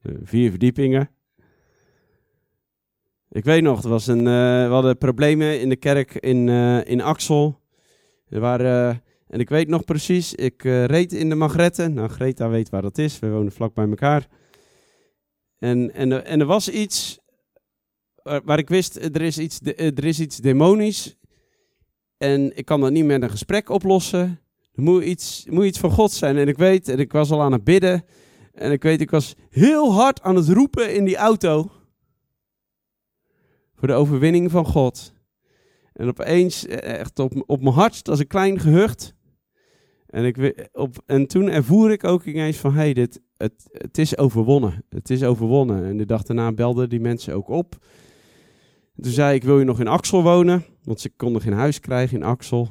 [0.02, 1.17] Uh, vier verdiepingen.
[3.30, 6.50] Ik weet nog, was een, we hadden problemen in de kerk in,
[6.88, 7.60] in Axel.
[8.30, 11.94] Er waren en ik weet nog precies, ik reed in de Magretten.
[11.94, 13.20] Nou, Greta weet waar dat is.
[13.20, 14.28] We wonen vlak bij elkaar.
[15.60, 17.20] En, en, en er was iets
[18.24, 21.18] waar, waar ik wist, er is, iets, er is iets demonisch.
[22.18, 24.40] En ik kan dat niet met een gesprek oplossen.
[24.74, 26.38] Er moet iets, moet iets van God zijn.
[26.38, 28.06] En ik weet, en ik was al aan het bidden.
[28.54, 31.72] En ik weet, ik was heel hard aan het roepen in die auto.
[33.78, 35.14] Voor de overwinning van God.
[35.94, 39.16] En opeens, echt op, op mijn hart, als een klein gehucht.
[40.08, 44.18] En, ik, op, en toen ervoer ik ook ineens van, hey, dit, het, het is
[44.18, 44.84] overwonnen.
[44.90, 45.86] Het is overwonnen.
[45.86, 47.86] En de dag daarna belden die mensen ook op.
[49.02, 50.66] toen zei ik, wil je nog in Axel wonen?
[50.84, 52.70] Want ze konden geen huis krijgen in Axel.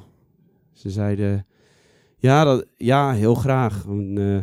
[0.72, 1.46] Ze zeiden,
[2.16, 3.84] ja, dat, ja heel graag.
[3.86, 4.38] En, uh,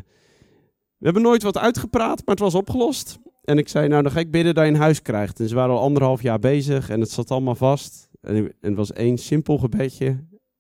[0.98, 3.20] we hebben nooit wat uitgepraat, maar het was opgelost.
[3.44, 5.40] En ik zei, nou dan ga ik bidden dat je een huis krijgt.
[5.40, 8.10] En ze waren al anderhalf jaar bezig en het zat allemaal vast.
[8.22, 10.06] En, het was één simpel gebedje.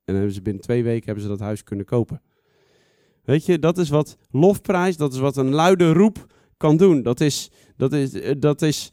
[0.06, 2.22] En hebben ze binnen twee weken hebben ze dat huis kunnen kopen.
[3.24, 7.02] Weet je, dat is wat lofprijs, dat is wat een luide roep kan doen.
[7.02, 8.92] Dat is, dat is, eh, dat is,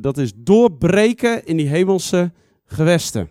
[0.00, 2.32] dat is doorbreken in die hemelse
[2.64, 3.30] gewesten.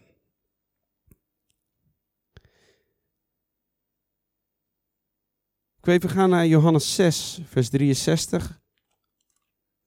[5.78, 8.61] Ik weet, we gaan naar Johannes 6, vers 63.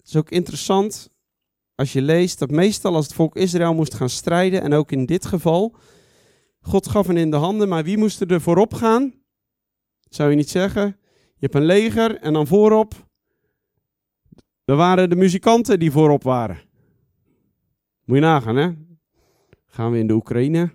[0.05, 1.11] Het is ook interessant
[1.75, 5.07] als je leest dat meestal als het volk Israël moest gaan strijden, en ook in
[5.07, 5.77] dit geval,
[6.61, 9.15] God gaf hen in de handen, maar wie moest er voorop gaan?
[10.09, 10.87] Zou je niet zeggen?
[11.35, 13.09] Je hebt een leger en dan voorop.
[14.65, 16.61] Er waren de muzikanten die voorop waren.
[18.05, 18.71] Moet je nagaan, hè?
[19.67, 20.71] Gaan we in de Oekraïne.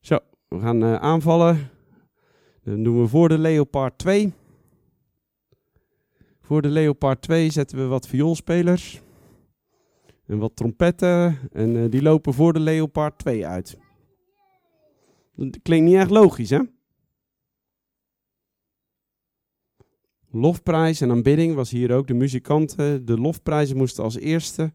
[0.00, 1.70] Zo, we gaan uh, aanvallen.
[2.62, 4.32] Dan doen we voor de Leopard 2.
[6.48, 9.02] Voor de Leopard 2 zetten we wat vioolspelers.
[10.26, 11.38] En wat trompetten.
[11.52, 13.78] En uh, die lopen voor de Leopard 2 uit.
[15.34, 16.60] Dat klinkt niet echt logisch, hè?
[20.30, 22.06] Lofprijs en aanbidding was hier ook.
[22.06, 24.72] De muzikanten, de lofprijzen moesten als eerste.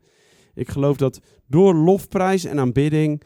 [0.53, 3.23] Ik geloof dat door lofprijs en aanbidding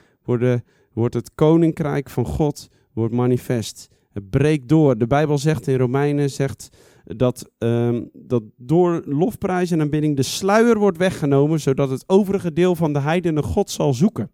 [0.93, 3.87] wordt het koninkrijk van God wordt manifest.
[4.11, 4.97] Het breekt door.
[4.97, 6.69] De Bijbel zegt in Romeinen, zegt,
[7.15, 12.75] dat, ehm, dat door lofprijs en aanbidding de sluier wordt weggenomen, zodat het overige deel
[12.75, 14.31] van de heidenen God zal zoeken.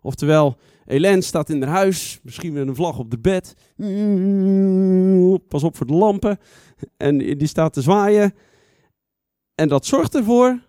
[0.00, 3.54] Oftewel, Hélène staat in haar huis, misschien met een vlag op de bed.
[5.48, 6.38] Pas op voor de lampen.
[6.96, 8.34] En die staat te zwaaien.
[9.54, 10.66] En dat zorgt ervoor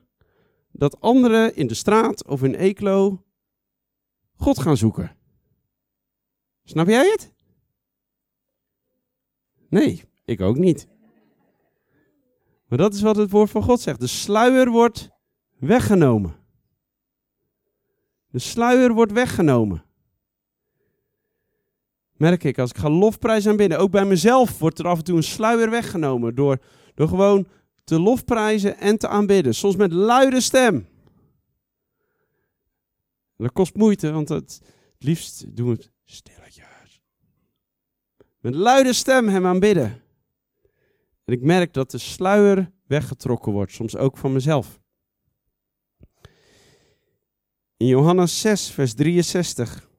[0.71, 3.23] dat anderen in de straat of in Eeklo
[4.35, 5.15] God gaan zoeken.
[6.63, 7.33] Snap jij het?
[9.69, 10.87] Nee, ik ook niet.
[12.67, 13.99] Maar dat is wat het woord van God zegt.
[13.99, 15.09] De sluier wordt
[15.59, 16.35] weggenomen.
[18.27, 19.83] De sluier wordt weggenomen.
[22.13, 25.17] Merk ik, als ik ga lofprijs aanbidden, ook bij mezelf wordt er af en toe
[25.17, 26.57] een sluier weggenomen door,
[26.93, 27.47] door gewoon
[27.83, 29.55] te lofprijzen en te aanbidden.
[29.55, 30.87] Soms met luide stem.
[33.37, 34.61] Dat kost moeite, want het,
[34.93, 37.01] het liefst doen we het stilletjes.
[38.39, 40.02] Met luide stem hem aanbidden.
[41.25, 44.81] En ik merk dat de sluier weggetrokken wordt, soms ook van mezelf.
[47.77, 49.89] In Johannes 6, vers 63.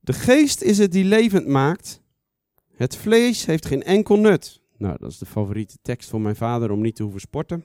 [0.00, 2.02] De geest is het die levend maakt.
[2.74, 4.62] Het vlees heeft geen enkel nut.
[4.76, 7.64] Nou, dat is de favoriete tekst van mijn vader om niet te hoeven sporten.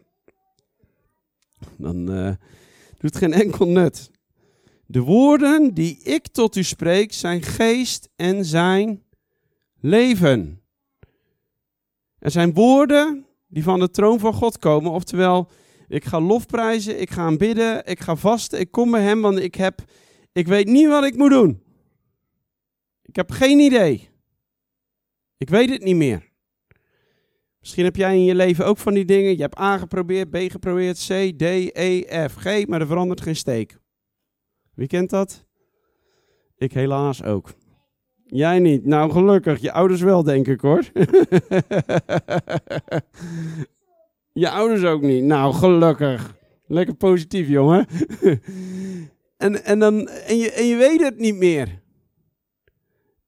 [1.78, 2.34] Dan uh,
[2.98, 4.12] doet geen enkel nut.
[4.92, 9.04] De woorden die ik tot u spreek zijn geest en zijn
[9.80, 10.62] leven.
[12.20, 15.50] Er zijn woorden die van de troon van God komen, oftewel,
[15.88, 19.56] ik ga lofprijzen, ik ga aanbidden, ik ga vasten, ik kom bij hem, want ik
[19.56, 19.82] heb,
[20.32, 21.64] ik weet niet wat ik moet doen.
[23.02, 24.10] Ik heb geen idee.
[25.38, 26.30] Ik weet het niet meer.
[27.60, 29.32] Misschien heb jij in je leven ook van die dingen.
[29.32, 33.36] Je hebt A geprobeerd, B geprobeerd, C, D, E, F, G, maar er verandert geen
[33.36, 33.78] steek.
[34.80, 35.46] Wie kent dat?
[36.58, 37.54] Ik helaas ook.
[38.26, 38.86] Jij niet.
[38.86, 39.62] Nou, gelukkig.
[39.62, 40.84] Je ouders wel, denk ik hoor.
[44.44, 45.24] je ouders ook niet.
[45.24, 46.38] Nou, gelukkig.
[46.68, 47.88] Lekker positief, jongen.
[49.38, 51.82] en, en, dan, en, je, en je weet het niet meer.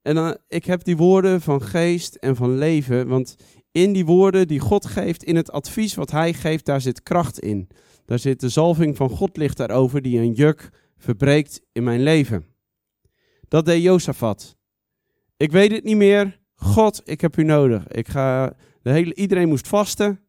[0.02, 3.36] En dan, ik heb die woorden van geest en van leven, want
[3.72, 7.40] in die woorden die God geeft, in het advies wat Hij geeft, daar zit kracht
[7.40, 7.68] in.
[8.06, 10.70] Daar zit de zalving van God ligt daarover, die een juk
[11.02, 12.46] verbreekt in mijn leven.
[13.48, 14.58] Dat deed Jozefat.
[15.38, 16.40] Ik weet het niet meer.
[16.56, 17.88] God, ik heb u nodig.
[17.88, 20.20] Ik ga, de hele, iedereen moest vasten.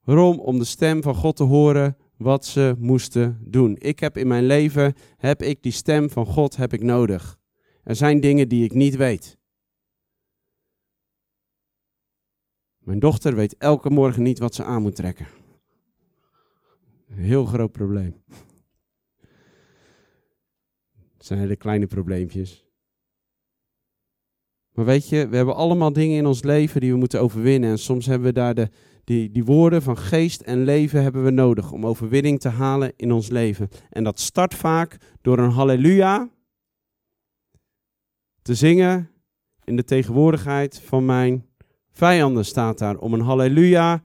[0.00, 0.40] Waarom?
[0.40, 3.76] Om de stem van God te horen wat ze moesten doen.
[3.78, 7.38] Ik heb in mijn leven, heb ik die stem van God heb ik nodig.
[7.82, 9.38] Er zijn dingen die ik niet weet.
[12.78, 15.26] Mijn dochter weet elke morgen niet wat ze aan moet trekken.
[17.06, 18.22] Heel groot probleem.
[21.16, 22.64] Het zijn hele kleine probleempjes.
[24.76, 27.70] Maar weet je, we hebben allemaal dingen in ons leven die we moeten overwinnen.
[27.70, 28.68] En soms hebben we daar de,
[29.04, 33.12] die, die woorden van geest en leven hebben we nodig om overwinning te halen in
[33.12, 33.68] ons leven.
[33.90, 36.30] En dat start vaak door een halleluja
[38.42, 39.10] te zingen
[39.64, 41.46] in de tegenwoordigheid van mijn
[41.90, 42.98] vijanden staat daar.
[42.98, 44.02] Om een halleluja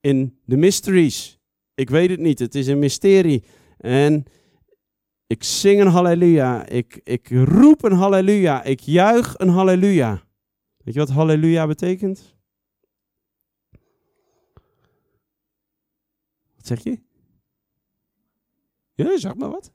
[0.00, 1.38] in de mysteries.
[1.74, 3.44] Ik weet het niet, het is een mysterie.
[3.78, 4.24] En
[5.26, 6.66] ik zing een halleluja.
[6.66, 8.62] Ik, ik roep een halleluja.
[8.62, 10.22] Ik juich een halleluja.
[10.76, 12.34] Weet je wat halleluja betekent?
[16.56, 17.00] Wat zeg je?
[18.94, 19.72] Ja, zeg maar wat.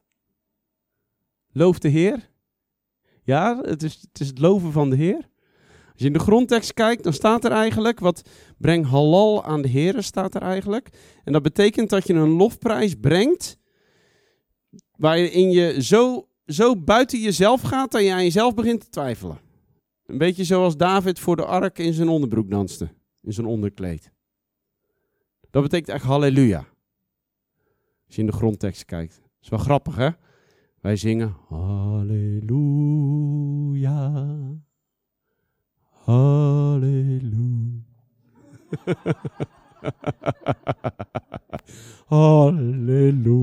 [1.52, 2.30] Loof de Heer.
[3.24, 5.30] Ja, het is, het is het loven van de Heer.
[5.86, 8.22] Als je in de grondtekst kijkt, dan staat er eigenlijk, wat
[8.58, 10.90] breng halal aan de Heer, staat er eigenlijk.
[11.24, 13.59] En dat betekent dat je een lofprijs brengt,
[15.00, 19.40] waarin je zo, zo buiten jezelf gaat, dat je aan jezelf begint te twijfelen.
[20.06, 22.90] Een beetje zoals David voor de ark in zijn onderbroek danste,
[23.22, 24.12] in zijn onderkleed.
[25.50, 26.58] Dat betekent echt halleluja.
[28.06, 29.16] Als je in de grondtekst kijkt.
[29.16, 30.10] Dat is wel grappig, hè?
[30.82, 32.50] Wij zingen Halleluja.
[35.90, 37.84] Halleluja.
[42.06, 43.38] Halleluja.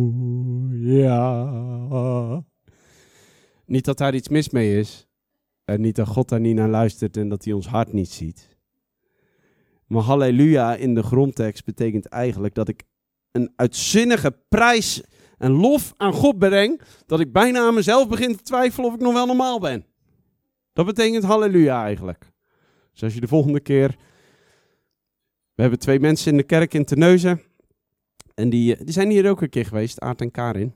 [3.66, 5.06] Niet dat daar iets mis mee is.
[5.64, 8.56] En niet dat God daar niet naar luistert en dat hij ons hart niet ziet.
[9.86, 12.82] Maar halleluja in de grondtekst betekent eigenlijk dat ik
[13.32, 15.02] een uitzinnige prijs
[15.38, 19.00] en lof aan God breng, dat ik bijna aan mezelf begin te twijfelen of ik
[19.00, 19.86] nog wel normaal ben.
[20.72, 22.32] Dat betekent halleluja eigenlijk.
[22.92, 23.96] Dus als je de volgende keer...
[25.54, 27.42] We hebben twee mensen in de kerk in Terneuzen.
[28.36, 30.72] En die, die zijn hier ook een keer geweest, Aart en Karin.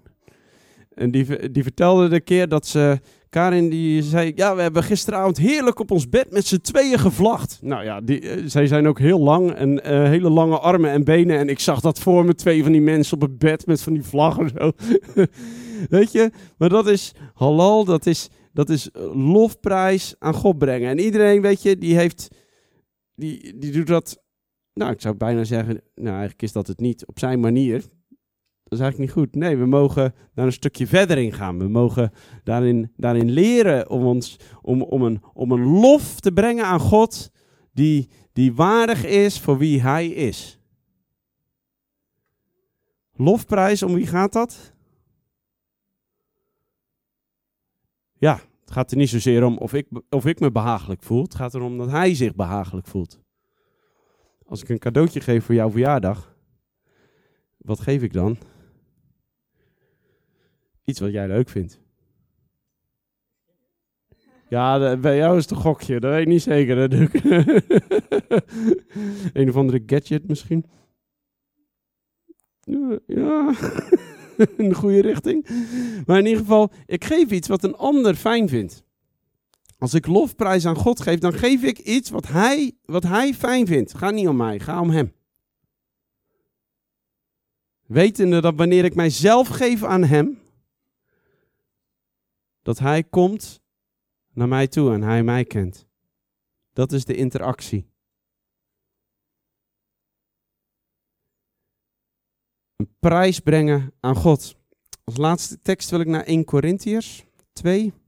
[0.95, 3.01] En die, die vertelde de keer dat ze...
[3.29, 7.59] Karin die zei, ja, we hebben gisteravond heerlijk op ons bed met z'n tweeën gevlacht.
[7.63, 11.05] Nou ja, die, eh, zij zijn ook heel lang en eh, hele lange armen en
[11.05, 11.39] benen.
[11.39, 13.93] En ik zag dat voor me, twee van die mensen op het bed met van
[13.93, 14.73] die vlaggen zo.
[15.97, 20.91] Weet je, maar dat is halal, dat is, dat is eh, lofprijs aan God brengen.
[20.91, 22.29] En iedereen, weet je, die heeft,
[23.15, 24.23] die, die doet dat,
[24.73, 27.81] nou, ik zou bijna zeggen, nou, eigenlijk is dat het niet, op zijn manier.
[28.71, 29.35] Dat is eigenlijk niet goed.
[29.35, 31.59] Nee, we mogen daar een stukje verder in gaan.
[31.59, 32.13] We mogen
[32.45, 37.31] daarin, daarin leren om, ons, om, om, een, om een lof te brengen aan God
[37.73, 40.61] die, die waardig is voor wie Hij is.
[43.13, 44.75] Lofprijs, om wie gaat dat?
[48.13, 51.23] Ja, het gaat er niet zozeer om of ik, of ik me behagelijk voel.
[51.23, 53.21] Het gaat erom dat Hij zich behagelijk voelt.
[54.51, 56.37] Als ik een cadeautje geef voor jouw verjaardag,
[57.57, 58.39] wat geef ik dan?
[60.85, 61.81] Iets wat jij leuk vindt.
[64.49, 66.93] Ja, bij jou is het een gokje, dat weet ik niet zeker.
[66.93, 67.15] Ik.
[69.41, 70.65] een of andere gadget misschien.
[73.07, 73.55] Ja,
[74.57, 75.49] de goede richting.
[76.07, 78.85] Maar in ieder geval, ik geef iets wat een ander fijn vindt.
[79.81, 83.67] Als ik lofprijs aan God geef, dan geef ik iets wat hij, wat hij fijn
[83.67, 83.95] vindt.
[83.95, 85.13] Ga niet om mij, ga om hem.
[87.87, 90.39] Wetende dat wanneer ik mijzelf geef aan hem,
[92.63, 93.63] dat hij komt
[94.33, 95.87] naar mij toe en hij mij kent.
[96.73, 97.89] Dat is de interactie.
[102.77, 104.57] Een prijs brengen aan God.
[105.05, 108.00] Als laatste tekst wil ik naar 1 Corinthiërs 2.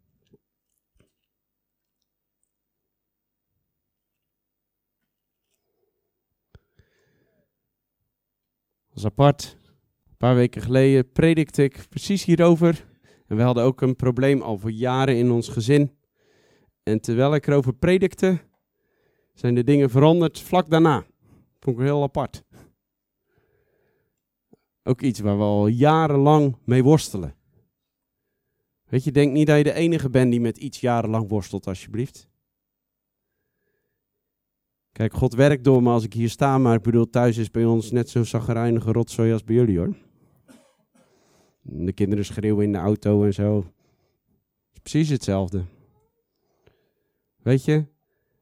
[8.95, 9.57] Is apart.
[10.09, 12.87] Een paar weken geleden predikte ik precies hierover.
[13.27, 15.97] En we hadden ook een probleem al voor jaren in ons gezin.
[16.83, 18.41] En terwijl ik erover predikte,
[19.35, 21.05] zijn de dingen veranderd vlak daarna.
[21.61, 22.45] Vond ik heel apart.
[24.83, 27.35] Ook iets waar we al jarenlang mee worstelen.
[28.85, 32.29] Weet je, denk niet dat je de enige bent die met iets jarenlang worstelt, alsjeblieft.
[34.93, 37.65] Kijk, God werkt door me als ik hier sta, maar ik bedoel, thuis is bij
[37.65, 39.95] ons net zo'n zaggerijnige rotzooi als bij jullie hoor.
[41.63, 43.59] De kinderen schreeuwen in de auto en zo.
[44.73, 45.65] Is precies hetzelfde.
[47.43, 47.77] Weet je,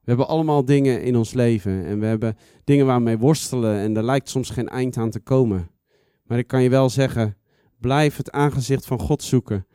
[0.00, 3.96] we hebben allemaal dingen in ons leven en we hebben dingen waar we worstelen en
[3.96, 5.70] er lijkt soms geen eind aan te komen.
[6.24, 7.36] Maar ik kan je wel zeggen,
[7.78, 9.66] blijf het aangezicht van God zoeken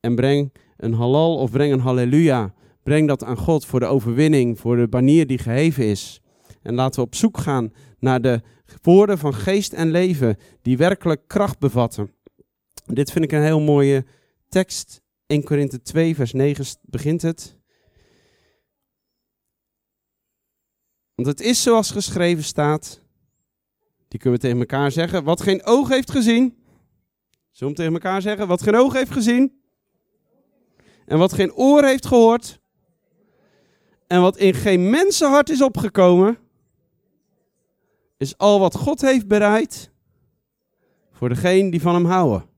[0.00, 2.54] en breng een halal of breng een halleluja.
[2.82, 6.22] Breng dat aan God voor de overwinning, voor de banier die geheven is.
[6.64, 8.40] En laten we op zoek gaan naar de
[8.82, 12.14] woorden van geest en leven die werkelijk kracht bevatten.
[12.84, 14.04] Dit vind ik een heel mooie
[14.48, 15.02] tekst.
[15.26, 17.56] 1 Korinthe 2 vers 9 begint het.
[21.14, 23.00] Want het is zoals geschreven staat.
[24.08, 25.24] Die kunnen we tegen elkaar zeggen.
[25.24, 26.64] Wat geen oog heeft gezien.
[27.50, 28.46] Zullen we tegen elkaar zeggen?
[28.46, 29.62] Wat geen oog heeft gezien.
[31.06, 32.60] En wat geen oor heeft gehoord.
[34.06, 36.38] En wat in geen mensenhart is opgekomen.
[38.16, 39.90] Is al wat God heeft bereid.
[41.12, 42.48] Voor degene die van hem houden.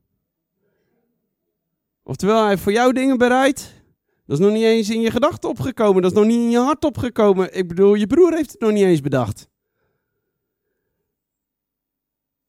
[2.03, 3.83] Oftewel, hij heeft voor jou dingen bereid.
[4.25, 6.01] Dat is nog niet eens in je gedachten opgekomen.
[6.01, 7.57] Dat is nog niet in je hart opgekomen.
[7.57, 9.49] Ik bedoel, je broer heeft het nog niet eens bedacht.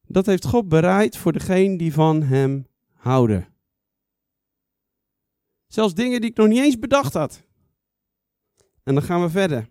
[0.07, 3.49] Dat heeft God bereid voor degene die van hem houden.
[5.67, 7.43] Zelfs dingen die ik nog niet eens bedacht had.
[8.83, 9.69] En dan gaan we verder.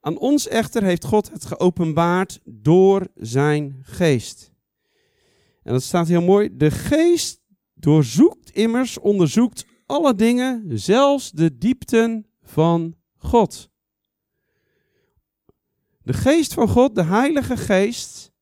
[0.00, 4.52] Aan ons echter heeft God het geopenbaard door zijn geest.
[5.62, 6.56] En dat staat heel mooi.
[6.56, 7.40] De geest
[7.74, 13.70] doorzoekt immers, onderzoekt alle dingen, zelfs de diepten van God.
[16.02, 18.32] De geest van God, de Heilige Geest,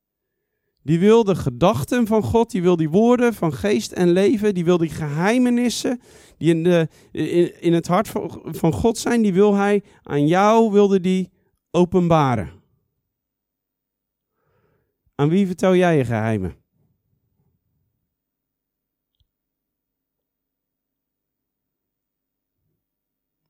[0.82, 4.64] die wil de gedachten van God, die wil die woorden van geest en leven, die
[4.64, 6.00] wil die geheimenissen
[6.38, 6.88] die in, de,
[7.60, 8.08] in, het hart
[8.42, 11.30] van God zijn, die wil hij aan jou, wilde die
[11.70, 12.62] openbaren.
[15.14, 16.64] Aan wie vertel jij je geheimen?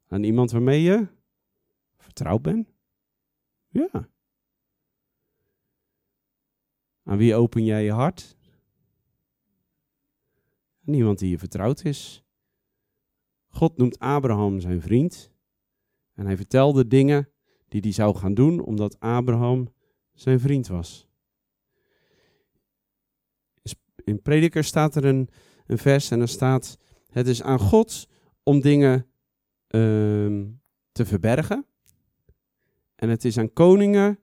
[0.09, 1.07] Aan iemand waarmee je
[1.97, 2.73] vertrouwd bent?
[3.69, 4.09] Ja.
[7.03, 8.37] Aan wie open jij je hart?
[10.87, 12.25] Aan iemand die je vertrouwd is.
[13.49, 15.33] God noemt Abraham zijn vriend.
[16.15, 17.31] En hij vertelde dingen
[17.81, 19.69] die hij zou gaan doen omdat Abraham
[20.15, 21.09] zijn vriend was.
[24.05, 25.29] In Prediker staat er een,
[25.67, 26.79] een vers en dan staat:
[27.11, 28.09] Het is aan God
[28.43, 29.07] om dingen
[29.67, 30.45] ehm,
[30.93, 31.67] te verbergen.
[32.97, 34.19] En het is aan koningen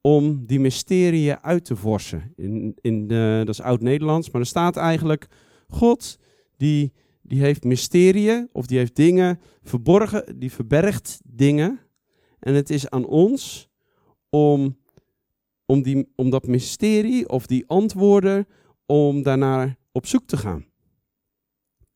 [0.00, 2.32] om die mysterieën uit te vorsen.
[2.36, 5.26] In, in de, dat is oud-Nederlands, maar er staat eigenlijk:
[5.68, 6.18] God
[6.56, 11.80] die, die heeft mysterieën of die heeft dingen verborgen, die verbergt dingen.
[12.40, 13.68] En het is aan ons
[14.28, 14.76] om,
[15.66, 18.46] om, die, om dat mysterie of die antwoorden,
[18.86, 20.64] om daarnaar op zoek te gaan.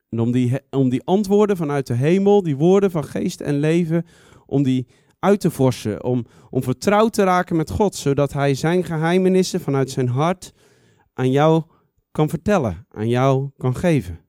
[0.09, 4.07] En om die, om die antwoorden vanuit de hemel, die woorden van geest en leven,
[4.47, 4.87] om die
[5.19, 9.91] uit te vorsen, om, om vertrouwd te raken met God, zodat Hij zijn geheimenissen vanuit
[9.91, 10.53] zijn hart
[11.13, 11.63] aan jou
[12.11, 14.25] kan vertellen, aan jou kan geven.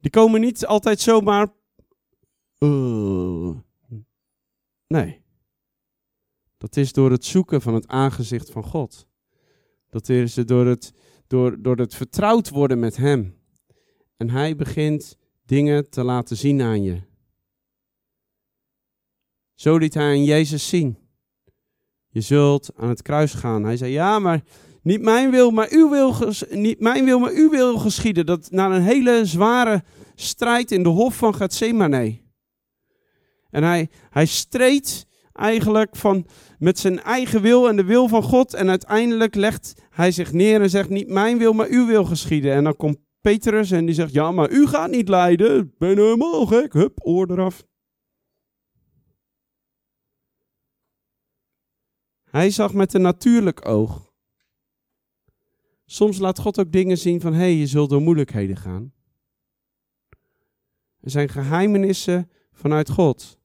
[0.00, 1.48] Die komen niet altijd zomaar.
[2.58, 3.56] Uh,
[4.86, 5.24] nee.
[6.56, 9.06] Dat is door het zoeken van het aangezicht van God.
[9.90, 10.92] Dat is door het,
[11.26, 13.38] door, door het vertrouwd worden met Hem.
[14.16, 17.02] En Hij begint dingen te laten zien aan je.
[19.54, 20.98] Zo liet Hij aan Jezus zien.
[22.08, 23.64] Je zult aan het kruis gaan.
[23.64, 24.42] Hij zei: Ja, maar
[24.82, 26.14] niet mijn wil, maar uw wil,
[26.50, 28.26] niet mijn wil, maar uw wil geschieden.
[28.26, 29.84] Dat na een hele zware
[30.14, 32.24] strijd in de hof van Gethsemane.
[33.56, 36.26] En hij, hij streed eigenlijk van,
[36.58, 38.54] met zijn eigen wil en de wil van God.
[38.54, 42.52] En uiteindelijk legt hij zich neer en zegt, niet mijn wil, maar uw wil geschieden.
[42.52, 45.74] En dan komt Petrus en die zegt, ja, maar u gaat niet lijden.
[45.78, 46.72] Ben helemaal gek.
[46.72, 47.66] Hup, oor eraf.
[52.24, 54.12] Hij zag met een natuurlijk oog.
[55.84, 58.92] Soms laat God ook dingen zien van, hé, hey, je zult door moeilijkheden gaan.
[61.00, 63.38] Er zijn geheimenissen vanuit God.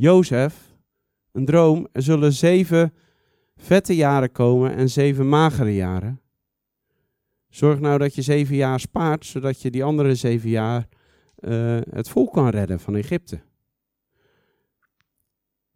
[0.00, 0.74] Jozef,
[1.32, 2.92] een droom, er zullen zeven
[3.56, 6.20] vette jaren komen en zeven magere jaren.
[7.48, 10.88] Zorg nou dat je zeven jaar spaart, zodat je die andere zeven jaar
[11.38, 13.40] uh, het volk kan redden van Egypte.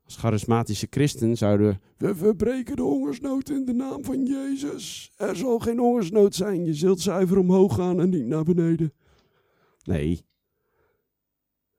[0.04, 5.12] Als charismatische christen zouden we verbreken de hongersnood in de naam van Jezus.
[5.16, 8.92] Er zal geen hongersnood zijn, je zult zuiver omhoog gaan en niet naar beneden.
[9.84, 10.24] Nee.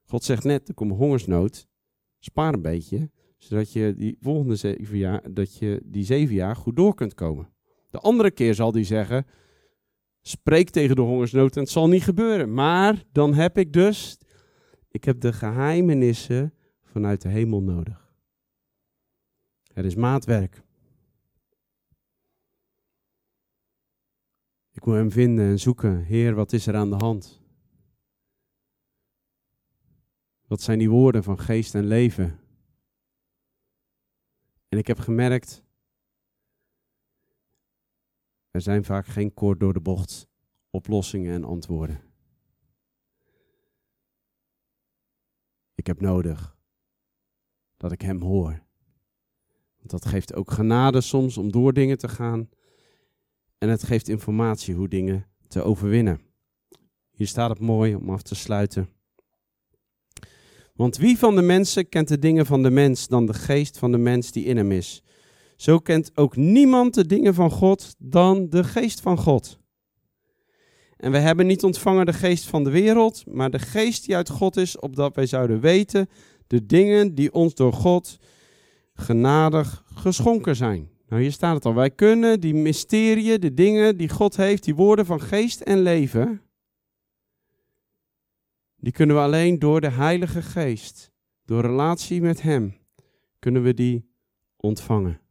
[0.05, 1.71] God zegt net, er komt hongersnood.
[2.23, 6.75] Spaar een beetje, zodat je die volgende zeven jaar, dat je die zeven jaar goed
[6.75, 7.49] door kunt komen.
[7.89, 9.25] De andere keer zal hij zeggen,
[10.21, 12.53] spreek tegen de hongersnood en het zal niet gebeuren.
[12.53, 14.17] Maar dan heb ik dus,
[14.89, 16.53] ik heb de geheimenissen
[16.83, 18.15] vanuit de hemel nodig.
[19.73, 20.61] Het is maatwerk.
[24.71, 26.03] Ik wil hem vinden en zoeken.
[26.03, 27.42] Heer, wat is er aan de hand?
[30.53, 32.39] Wat zijn die woorden van geest en leven?
[34.69, 35.63] En ik heb gemerkt,
[38.51, 40.27] er zijn vaak geen kort door de bocht
[40.69, 42.01] oplossingen en antwoorden.
[45.75, 46.57] Ik heb nodig
[47.77, 48.63] dat ik Hem hoor.
[49.81, 52.49] Dat geeft ook genade soms om door dingen te gaan.
[53.57, 56.21] En het geeft informatie hoe dingen te overwinnen.
[57.11, 58.89] Hier staat het mooi om af te sluiten.
[60.73, 63.91] Want wie van de mensen kent de dingen van de mens dan de geest van
[63.91, 65.03] de mens die in hem is?
[65.55, 69.59] Zo kent ook niemand de dingen van God dan de geest van God.
[70.97, 74.29] En we hebben niet ontvangen de geest van de wereld, maar de geest die uit
[74.29, 76.09] God is, opdat wij zouden weten
[76.47, 78.17] de dingen die ons door God
[78.93, 80.89] genadig geschonken zijn.
[81.07, 81.73] Nou, hier staat het al.
[81.73, 86.41] Wij kunnen die mysterieën, de dingen die God heeft, die woorden van geest en leven,
[88.83, 91.11] die kunnen we alleen door de Heilige Geest,
[91.45, 92.73] door relatie met Hem,
[93.39, 94.09] kunnen we die
[94.57, 95.21] ontvangen.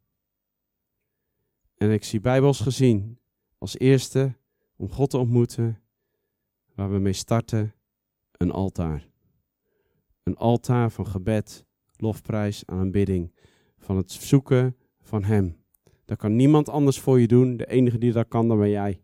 [1.75, 3.19] En ik zie Bijbels gezien
[3.59, 4.37] als eerste
[4.77, 5.83] om God te ontmoeten,
[6.75, 7.75] waar we mee starten,
[8.33, 9.09] een altaar.
[10.23, 11.65] Een altaar van gebed,
[11.97, 13.33] lofprijs, aanbidding
[13.79, 15.57] van het zoeken van Hem.
[16.05, 17.57] Dat kan niemand anders voor je doen.
[17.57, 19.03] De enige die dat kan, dan ben jij.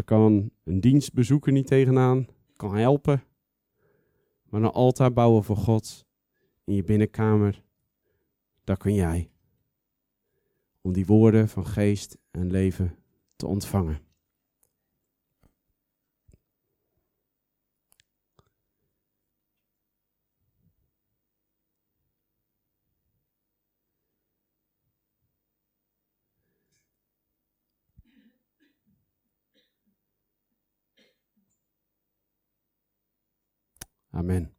[0.00, 2.26] Daar kan een dienstbezoeker niet tegenaan,
[2.56, 3.22] kan helpen.
[4.44, 6.06] Maar een altaar bouwen voor God
[6.64, 7.62] in je binnenkamer,
[8.64, 9.30] dat kun jij.
[10.80, 12.96] Om die woorden van geest en leven
[13.36, 14.00] te ontvangen.
[34.12, 34.52] Amen.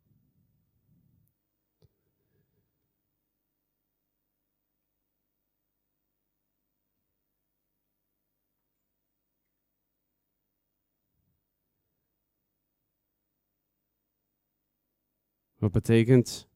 [15.61, 16.47] Wat betekent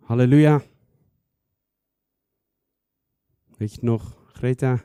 [0.00, 0.62] halleluja?
[3.56, 4.84] Weet je het nog, Greta?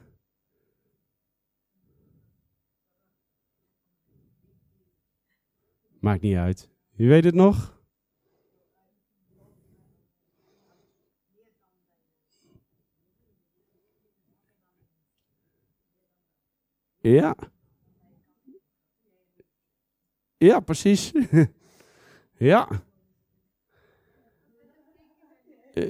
[6.00, 6.70] Maakt niet uit.
[6.92, 7.82] Wie weet het nog?
[17.00, 17.36] Ja.
[20.38, 21.12] Ja, precies.
[22.52, 22.84] ja.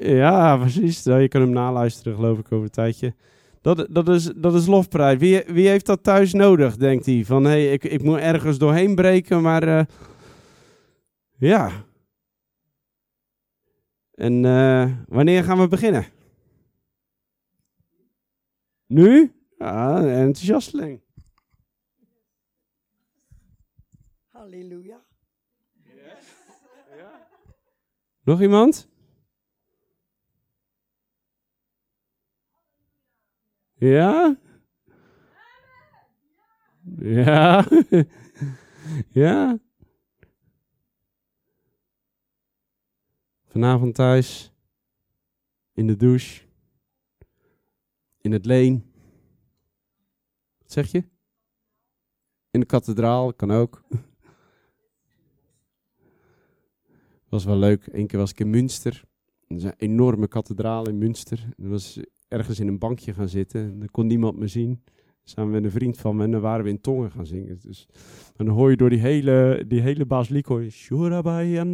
[0.02, 1.04] Ja, precies.
[1.04, 3.14] Je kan hem naluisteren, geloof ik, over een tijdje.
[3.62, 5.20] Dat, dat, is, dat is lofprijs.
[5.20, 7.26] Wie, wie heeft dat thuis nodig, denkt hij?
[7.26, 9.68] Van, hé, hey, ik, ik moet ergens doorheen breken, maar...
[9.68, 9.82] Uh,
[11.38, 11.72] ja.
[14.14, 16.06] En uh, wanneer gaan we beginnen?
[18.86, 19.34] Nu?
[19.58, 21.02] Ja, enthousiasteling.
[24.28, 25.02] Halleluja.
[26.98, 27.28] Ja.
[28.24, 28.92] Nog iemand?
[33.84, 34.38] Ja?
[37.00, 37.68] Ja?
[39.24, 39.60] ja?
[43.46, 44.52] Vanavond thuis.
[45.74, 46.42] In de douche.
[48.22, 48.92] In het leen.
[50.58, 51.04] Wat zeg je?
[52.52, 53.84] In de kathedraal, kan ook.
[57.30, 57.88] was wel leuk.
[57.92, 59.04] Eén keer was ik in Münster.
[59.48, 61.54] Dat is een enorme kathedraal in Münster.
[61.58, 62.00] Dat was
[62.34, 63.62] ergens in een bankje gaan zitten.
[63.62, 64.82] En dan kon niemand me zien.
[65.24, 66.24] Samen met een vriend van me.
[66.24, 67.60] En dan waren we in tongen gaan zingen.
[67.60, 67.88] Dus,
[68.36, 70.48] dan hoor je door die hele, die hele basiliek.
[70.70, 71.56] Shurabai.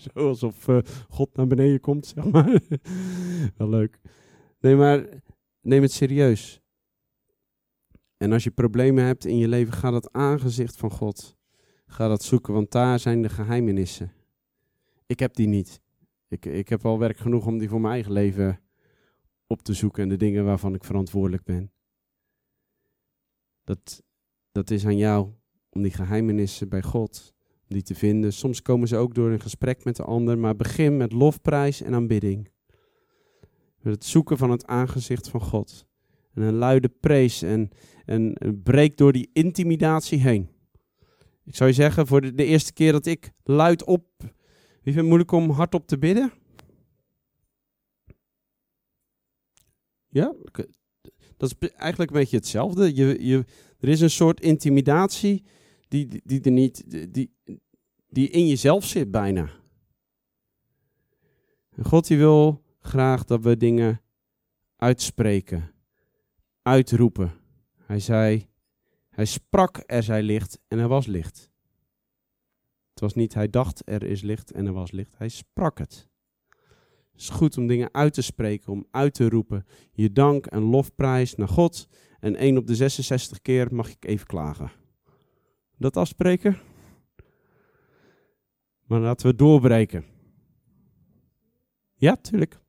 [0.00, 2.60] Zo alsof uh, God naar beneden komt, zeg maar.
[3.56, 4.00] wel leuk.
[4.60, 5.08] Nee, maar
[5.60, 6.60] neem het serieus.
[8.16, 11.36] En als je problemen hebt in je leven, ga dat aangezicht van God.
[11.86, 14.12] Ga dat zoeken, want daar zijn de geheimenissen.
[15.06, 15.80] Ik heb die niet.
[16.28, 18.60] Ik, ik heb al werk genoeg om die voor mijn eigen leven
[19.48, 21.72] op te zoeken en de dingen waarvan ik verantwoordelijk ben.
[23.64, 24.02] Dat,
[24.52, 25.32] dat is aan jou
[25.70, 27.34] om die geheimenissen bij God
[27.68, 28.32] om die te vinden.
[28.32, 31.94] Soms komen ze ook door een gesprek met de ander, maar begin met lofprijs en
[31.94, 32.50] aanbidding.
[33.80, 35.86] Met het zoeken van het aangezicht van God.
[36.34, 37.70] En een luide prees en,
[38.04, 40.48] en breek door die intimidatie heen.
[41.44, 44.06] Ik zou je zeggen, voor de, de eerste keer dat ik luid op.
[44.18, 44.28] Wie
[44.82, 46.32] vindt het moeilijk om hardop te bidden?
[50.08, 50.34] Ja,
[51.36, 52.94] dat is eigenlijk een beetje hetzelfde.
[52.94, 53.44] Je, je,
[53.78, 55.44] er is een soort intimidatie
[55.88, 57.34] die, die, er niet, die,
[58.08, 59.50] die in jezelf zit bijna.
[61.82, 64.00] God die wil graag dat we dingen
[64.76, 65.72] uitspreken,
[66.62, 67.32] uitroepen.
[67.84, 68.48] Hij zei,
[69.10, 71.50] hij sprak, er zij licht en er was licht.
[72.90, 75.18] Het was niet, hij dacht, er is licht en er was licht.
[75.18, 76.07] Hij sprak het.
[77.18, 79.66] Het is goed om dingen uit te spreken, om uit te roepen.
[79.92, 81.88] Je dank en lofprijs naar God.
[82.20, 84.70] En 1 op de 66 keer mag ik even klagen.
[85.76, 86.58] Dat afspreken?
[88.86, 90.04] Maar laten we doorbreken.
[91.94, 92.60] Ja, tuurlijk.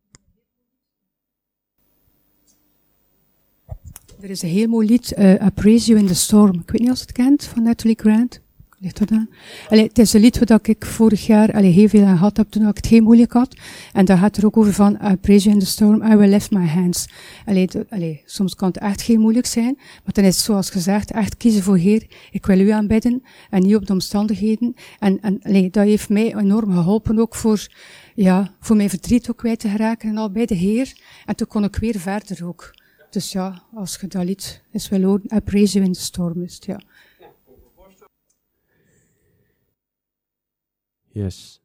[4.20, 6.60] Er is een heel mooi lied, uh, I You in the Storm.
[6.60, 8.41] Ik weet niet of je het kent, van Natalie Grant.
[8.82, 9.30] Ligt dat aan?
[9.70, 12.50] Allee, het is een lied wat ik vorig jaar allee, heel veel aan gehad heb
[12.50, 13.56] toen ik het geen moeilijk had.
[13.94, 16.30] En daar gaat er ook over van, I praise you in the storm, I will
[16.30, 17.08] lift my hands.
[17.46, 21.12] Allee, allee, soms kan het echt geen moeilijk zijn, maar dan is het zoals gezegd,
[21.12, 22.08] echt kiezen voor Heer.
[22.32, 24.76] Ik wil u aanbidden en niet op de omstandigheden.
[25.00, 27.68] En, en allee, dat heeft mij enorm geholpen ook voor,
[28.16, 30.94] ja, voor mijn verdriet ook kwijt te geraken en al bij de Heer.
[31.26, 32.78] En toen kon ik weer verder ook.
[33.10, 36.44] Dus ja, als je dat lied is wil horen, I praise you in the storm
[36.44, 36.80] is het, ja.
[41.12, 41.62] Yes.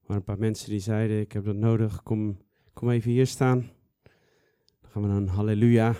[0.00, 2.38] Waren een paar mensen die zeiden, ik heb dat nodig, kom,
[2.72, 3.70] kom even hier staan.
[4.80, 5.94] Dan gaan we een halleluja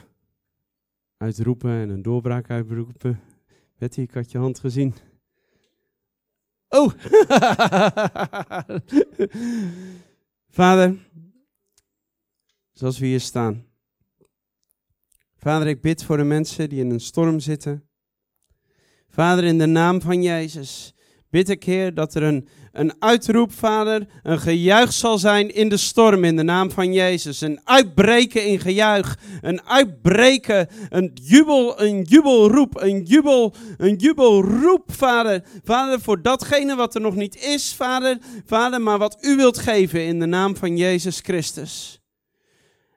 [1.16, 3.20] uitroepen en een doorbraak uitroepen.
[3.78, 4.94] Betty, ik had je hand gezien.
[6.68, 6.92] Oh!
[10.58, 11.08] Vader,
[12.72, 13.66] zoals we hier staan.
[15.36, 17.88] Vader, ik bid voor de mensen die in een storm zitten.
[19.08, 20.94] Vader, in de naam van Jezus
[21.32, 25.76] bid ik, Heer, dat er een, een uitroep, Vader, een gejuich zal zijn in de
[25.76, 27.40] storm in de naam van Jezus.
[27.40, 35.44] Een uitbreken in gejuich, een uitbreken, een jubel, een jubelroep, een jubel, een jubelroep, Vader.
[35.64, 40.04] Vader, voor datgene wat er nog niet is, Vader, Vader, maar wat U wilt geven
[40.04, 42.01] in de naam van Jezus Christus.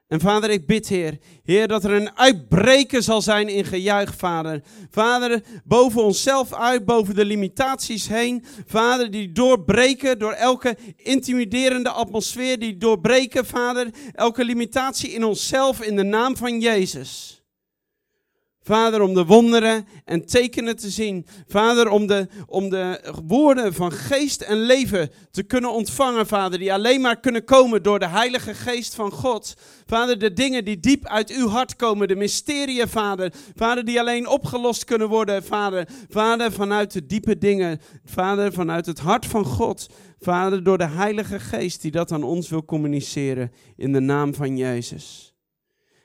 [0.08, 4.62] En vader, ik bid, Heer, Heer, dat er een uitbreken zal zijn in gejuich, Vader.
[4.90, 8.44] Vader, boven onszelf uit, boven de limitaties heen.
[8.66, 15.96] Vader, die doorbreken door elke intimiderende atmosfeer, die doorbreken, Vader, elke limitatie in onszelf in
[15.96, 17.35] de naam van Jezus.
[18.66, 21.26] Vader, om de wonderen en tekenen te zien.
[21.46, 26.72] Vader, om de, om de woorden van geest en leven te kunnen ontvangen, Vader, die
[26.72, 29.54] alleen maar kunnen komen door de Heilige Geest van God.
[29.86, 33.32] Vader, de dingen die diep uit uw hart komen, de mysterieën, Vader.
[33.54, 35.88] Vader, die alleen opgelost kunnen worden, Vader.
[36.08, 37.80] Vader, vanuit de diepe dingen.
[38.04, 39.86] Vader, vanuit het hart van God.
[40.18, 44.56] Vader, door de Heilige Geest die dat aan ons wil communiceren in de naam van
[44.56, 45.34] Jezus.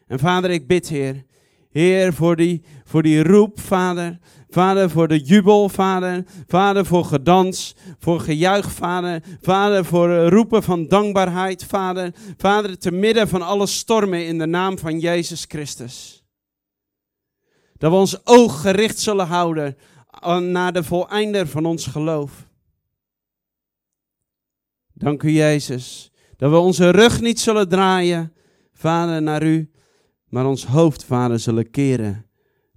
[0.08, 1.30] En Vader, ik bid, Heer
[1.72, 4.20] Heer, voor die, voor die roep, Vader.
[4.50, 6.26] Vader, voor de jubel, Vader.
[6.48, 9.24] Vader, voor gedans, voor gejuich, Vader.
[9.42, 12.14] Vader, voor roepen van dankbaarheid, Vader.
[12.38, 16.24] Vader, te midden van alle stormen in de naam van Jezus Christus.
[17.78, 19.78] Dat we ons oog gericht zullen houden
[20.52, 22.50] naar de voleinder van ons geloof.
[24.94, 26.12] Dank u, Jezus.
[26.38, 28.34] Dat we onze rug niet zullen draaien,
[28.74, 29.72] Vader, naar u
[30.32, 32.26] maar ons hoofd, Vader, zullen keren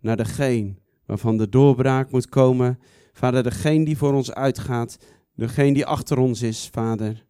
[0.01, 0.75] naar degene
[1.07, 2.79] waarvan de doorbraak moet komen.
[3.13, 4.99] Vader, degene die voor ons uitgaat,
[5.35, 7.27] degene die achter ons is, Vader.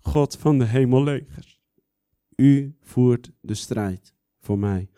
[0.00, 1.60] God van de hemellegers,
[2.36, 4.88] u voert de strijd voor mij.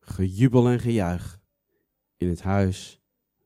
[0.00, 1.40] Gejubel en gejuich
[2.16, 3.00] in het huis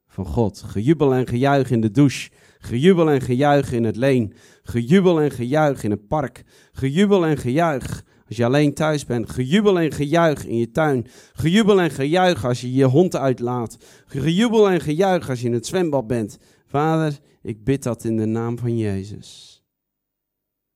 [0.07, 0.63] van God.
[0.63, 2.31] Gejubel en gejuich in de douche.
[2.59, 4.35] Gejubel en gejuich in het leen.
[4.63, 6.45] Gejubel en gejuich in het park.
[6.73, 8.05] Gejubel en gejuich
[8.35, 11.07] als je alleen thuis bent, gejubel en gejuich in je tuin.
[11.33, 13.77] Gejubel en gejuich als je je hond uitlaat.
[14.07, 16.39] Gejubel en gejuich als je in het zwembad bent.
[16.67, 19.63] Vader, ik bid dat in de naam van Jezus.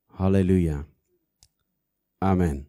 [0.06, 0.86] Halleluja.
[2.18, 2.68] Amen.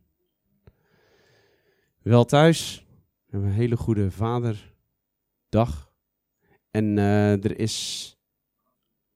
[2.02, 2.86] Wel thuis.
[3.26, 5.92] We hebben een hele goede vaderdag.
[6.72, 8.18] En uh, er is.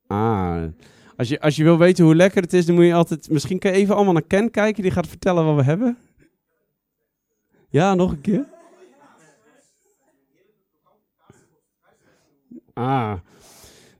[0.07, 0.63] Ah.
[1.17, 3.29] Als je, als je wil weten hoe lekker het is, dan moet je altijd...
[3.29, 5.97] Misschien kan je even allemaal naar Ken kijken, die gaat vertellen wat we hebben.
[7.69, 8.45] Ja, nog een keer.
[12.73, 13.13] Ah,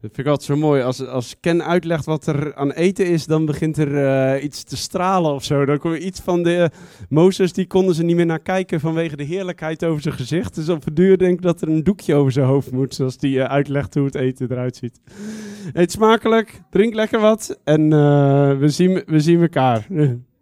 [0.03, 0.81] dat vind ik altijd zo mooi.
[0.81, 3.91] Als, als Ken uitlegt wat er aan eten is, dan begint er
[4.35, 5.65] uh, iets te stralen of zo.
[5.65, 6.79] Dan kom je iets van de uh,
[7.09, 10.55] Mozes, die konden ze niet meer naar kijken vanwege de heerlijkheid over zijn gezicht.
[10.55, 13.17] Dus op een duur denk ik dat er een doekje over zijn hoofd moet, zoals
[13.17, 14.99] die uh, uitlegt hoe het eten eruit ziet.
[15.73, 17.89] Eet smakelijk, drink lekker wat en
[18.59, 19.87] we, zien, we zien elkaar.